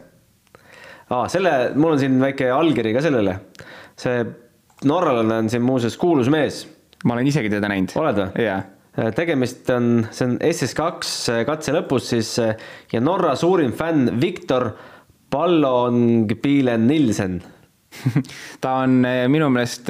Aa, 1.15 1.27
selle, 1.31 1.53
mul 1.77 1.95
on 1.95 2.01
siin 2.01 2.19
väike 2.21 2.49
allkiri 2.51 2.93
ka 2.95 3.03
sellele. 3.05 3.39
see 3.95 4.23
norralane 4.83 5.37
on 5.45 5.49
siin 5.49 5.63
muuseas 5.63 5.95
kuulus 5.97 6.29
mees. 6.29 6.65
ma 7.05 7.13
olen 7.15 7.27
isegi 7.27 7.49
teda 7.49 7.71
näinud. 7.71 7.95
oled 7.95 8.19
või? 8.19 8.43
jaa 8.43 8.59
Äh, 8.59 8.74
tegemist 8.95 9.69
on, 9.75 10.05
see 10.15 10.29
on 10.29 10.37
SS2 10.43 11.41
katse 11.47 11.73
lõpus 11.75 12.11
siis 12.13 12.35
äh, 12.43 12.55
ja 12.93 13.01
Norra 13.03 13.35
suurim 13.39 13.73
fänn 13.75 14.15
Viktor 14.21 14.71
Pallonpilen 15.33 16.87
Nilsen 16.87 17.41
ta 18.63 18.71
on 18.83 18.97
äh, 19.07 19.25
minu 19.31 19.49
meelest, 19.51 19.87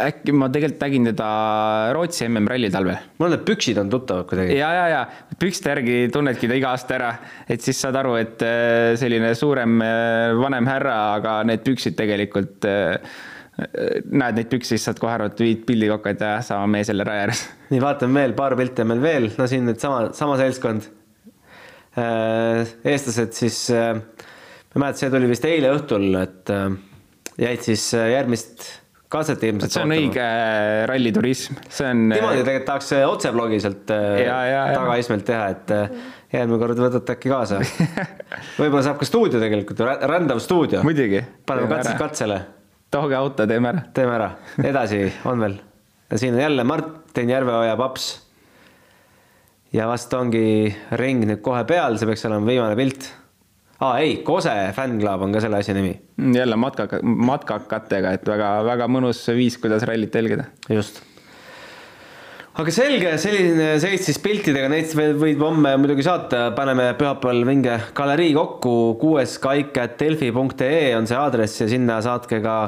äkki 0.00 0.32
ma 0.36 0.48
tegelikult 0.52 0.84
nägin 0.84 1.08
teda 1.10 1.28
Rootsi 1.96 2.26
MM-ralli 2.28 2.70
talvel. 2.72 3.00
mul 3.20 3.32
need 3.32 3.44
püksid 3.48 3.80
on 3.80 3.92
tuttavad 3.92 4.28
kuidagi. 4.28 4.56
ja, 4.56 4.70
ja, 4.76 4.86
ja 4.92 5.36
pükste 5.40 5.72
järgi 5.72 5.98
tunnedki 6.12 6.48
ta 6.48 6.56
iga 6.60 6.72
aasta 6.72 6.96
ära, 6.96 7.12
et 7.48 7.64
siis 7.64 7.80
saad 7.80 7.96
aru, 8.00 8.16
et 8.20 8.44
selline 9.00 9.34
suurem, 9.36 9.80
vanem 10.40 10.68
härra, 10.72 10.98
aga 11.20 11.38
need 11.48 11.64
püksid 11.64 11.96
tegelikult 12.00 12.68
näed 13.54 14.38
neid 14.38 14.50
pükse, 14.50 14.74
siis 14.74 14.84
saad 14.88 14.98
kohe 14.98 15.14
aru, 15.14 15.28
et 15.30 15.40
viid 15.44 15.62
pildi 15.68 15.88
kokku, 15.92 16.10
et 16.10 16.22
jah, 16.24 16.40
sama 16.44 16.66
mees 16.70 16.90
jälle 16.90 17.06
raja 17.06 17.26
ääres. 17.28 17.42
nii, 17.72 17.82
vaatame 17.82 18.24
veel, 18.24 18.36
paar 18.38 18.56
pilti 18.58 18.82
on 18.82 18.90
meil 18.90 19.02
veel, 19.04 19.28
no 19.38 19.48
siin 19.50 19.68
nüüd 19.68 19.82
sama, 19.82 20.08
sama 20.16 20.38
seltskond. 20.40 20.88
Äh, 21.94 22.64
eestlased 22.90 23.36
siis, 23.38 23.58
äh, 23.70 23.92
ma 23.94 24.74
ei 24.74 24.82
mäleta, 24.82 25.04
see 25.04 25.12
tuli 25.12 25.28
vist 25.30 25.46
eile 25.46 25.70
õhtul, 25.76 26.08
et 26.18 26.50
äh, 26.50 26.72
jäid 27.44 27.62
siis 27.62 27.84
järgmist 27.94 28.66
katset 29.14 29.46
ilmselt. 29.46 29.70
see 29.70 29.84
on 29.86 29.94
õige 29.94 30.26
ralliturism, 30.90 31.60
see 31.70 31.86
on. 31.86 32.08
niimoodi 32.10 32.42
tegelikult 32.42 32.66
tahaks 32.72 32.90
otseblogi 33.06 33.60
sealt 33.62 33.84
tagaistmelt 33.86 35.28
teha, 35.28 35.46
et 35.54 36.34
järgmine 36.34 36.58
kord 36.58 36.82
võtate 36.82 37.14
äkki 37.14 37.30
kaasa. 37.30 37.62
võib-olla 38.58 38.82
saab 38.88 38.98
ka 38.98 39.06
stuudio 39.06 39.38
tegelikult, 39.38 39.86
rändav 40.10 40.42
stuudio. 40.42 40.82
muidugi. 40.82 41.22
paneme 41.46 41.70
katsed 41.76 42.02
katsele 42.02 42.42
tooge 42.94 43.16
auto, 43.18 43.46
teeme 43.50 43.72
ära. 43.72 43.84
teeme 43.94 44.14
ära, 44.18 44.28
edasi 44.62 45.00
on 45.30 45.42
veel. 45.42 45.58
siin 46.14 46.36
on 46.36 46.44
jälle 46.44 46.64
Martin 46.64 47.30
Järveoja 47.30 47.76
paps. 47.76 48.08
ja 49.72 49.88
vast 49.90 50.14
ongi 50.14 50.74
ring 51.00 51.24
nüüd 51.26 51.42
kohe 51.42 51.64
peal, 51.68 51.98
see 51.98 52.10
peaks 52.10 52.26
olema 52.28 52.46
viimane 52.46 52.76
pilt. 52.78 53.08
aa 53.80 53.98
ei, 54.02 54.20
Kose 54.26 54.54
fännklaab 54.76 55.26
on 55.26 55.34
ka 55.34 55.42
selle 55.42 55.62
asja 55.62 55.74
nimi. 55.74 55.96
jälle 56.38 56.56
matka, 56.56 56.88
matkakattega, 57.02 58.14
et 58.14 58.30
väga-väga 58.30 58.88
mõnus 58.88 59.26
viis, 59.34 59.58
kuidas 59.58 59.82
rallit 59.90 60.14
jälgida. 60.14 60.46
just 60.70 61.02
aga 62.54 62.70
selge, 62.70 63.12
selline 63.18 63.72
seis 63.82 64.04
siis 64.06 64.20
piltidega, 64.22 64.68
neid 64.70 64.92
võib 64.94 65.40
homme 65.42 65.72
muidugi 65.80 66.04
saata, 66.06 66.52
paneme 66.54 66.92
pühapäeval 66.98 67.42
vinge 67.48 67.78
galerii 67.98 68.30
kokku, 68.36 68.74
kuueskaik.delfi.ee 69.00 70.92
on 70.94 71.08
see 71.10 71.18
aadress 71.18 71.64
ja 71.64 71.66
sinna 71.72 71.96
saatke 72.04 72.38
ka 72.44 72.58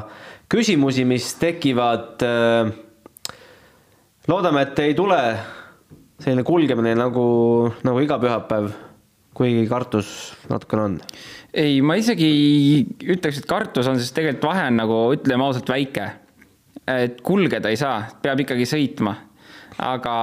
küsimusi, 0.50 1.04
mis 1.06 1.28
tekivad. 1.38 2.24
loodame, 4.26 4.64
et 4.66 4.82
ei 4.82 4.96
tule 4.98 5.20
selline 6.18 6.42
kulgemine 6.46 6.96
nagu, 6.98 7.28
nagu 7.86 8.02
iga 8.02 8.18
pühapäev, 8.18 8.72
kuigi 9.38 9.68
kartus 9.70 10.10
natukene 10.50 10.82
on. 10.82 10.98
ei, 11.54 11.78
ma 11.78 11.94
isegi 11.94 12.32
ütleks, 13.06 13.38
et 13.38 13.46
kartus 13.46 13.86
on, 13.86 14.02
sest 14.02 14.16
tegelikult 14.18 14.50
vahe 14.50 14.66
on 14.66 14.82
nagu 14.82 14.98
ütleme 15.14 15.46
ausalt 15.46 15.70
väike. 15.70 16.10
et 16.90 17.22
kulgeda 17.22 17.70
ei 17.70 17.78
saa, 17.78 18.02
peab 18.22 18.42
ikkagi 18.42 18.66
sõitma 18.66 19.14
aga, 19.82 20.16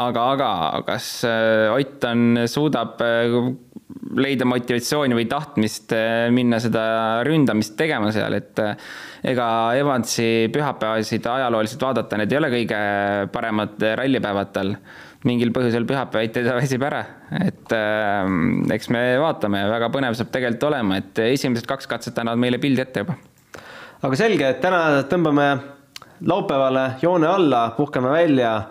aga, 0.00 0.24
aga 0.30 0.50
kas 0.86 1.08
äh, 1.28 1.70
Ott 1.74 2.04
on, 2.08 2.42
suudab 2.50 3.00
äh, 3.04 3.36
leida 4.18 4.46
motivatsiooni 4.48 5.16
või 5.16 5.26
tahtmist 5.30 5.94
äh, 5.94 6.26
minna 6.34 6.58
seda 6.62 7.22
ründamist 7.26 7.76
tegema 7.78 8.10
seal, 8.14 8.34
et 8.38 8.60
ega 9.24 9.46
Evansi 9.78 10.50
pühapäevasid 10.54 11.26
ajalooliselt 11.30 11.86
vaadata, 11.86 12.18
need 12.20 12.32
ei 12.32 12.40
ole 12.40 12.52
kõige 12.58 12.78
paremad 13.34 13.90
rallipäevad 14.02 14.54
tal. 14.54 14.76
mingil 15.24 15.54
põhjusel 15.56 15.86
pühapäeviti 15.88 16.42
ta 16.44 16.56
väsib 16.60 16.82
ära, 16.84 17.04
et 17.40 17.76
äh, 17.76 18.26
eks 18.74 18.90
me 18.92 19.04
vaatame, 19.22 19.62
väga 19.70 19.92
põnev 19.94 20.18
saab 20.18 20.34
tegelikult 20.34 20.68
olema, 20.72 20.98
et 21.00 21.22
esimesed 21.30 21.68
kaks 21.70 21.88
katset 21.88 22.18
annavad 22.18 22.42
meile 22.42 22.58
pildi 22.60 22.82
ette 22.82 23.06
juba. 23.06 23.16
aga 24.02 24.20
selge, 24.20 24.50
et 24.50 24.60
täna 24.60 25.04
tõmbame 25.08 25.48
laupäevale 26.20 26.90
joone 27.02 27.26
alla, 27.26 27.70
puhkame 27.76 28.10
välja, 28.10 28.62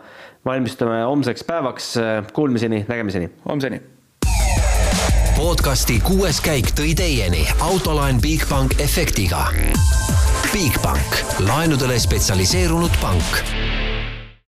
valmistume 0.45 1.01
homseks 1.03 1.43
päevaks. 1.43 1.95
Kuulmiseni, 2.33 2.85
nägemiseni. 2.87 3.29
homseni. 3.49 3.81
podcasti 5.35 5.99
kuues 5.99 6.41
käik 6.41 6.71
tõi 6.77 6.95
teieni 6.95 7.47
autolaen 7.59 8.21
Bigbank 8.21 8.79
efektiga. 8.79 9.45
Bigbank, 10.53 11.39
laenudele 11.39 11.99
spetsialiseerunud 11.99 12.91
pank 13.01 13.82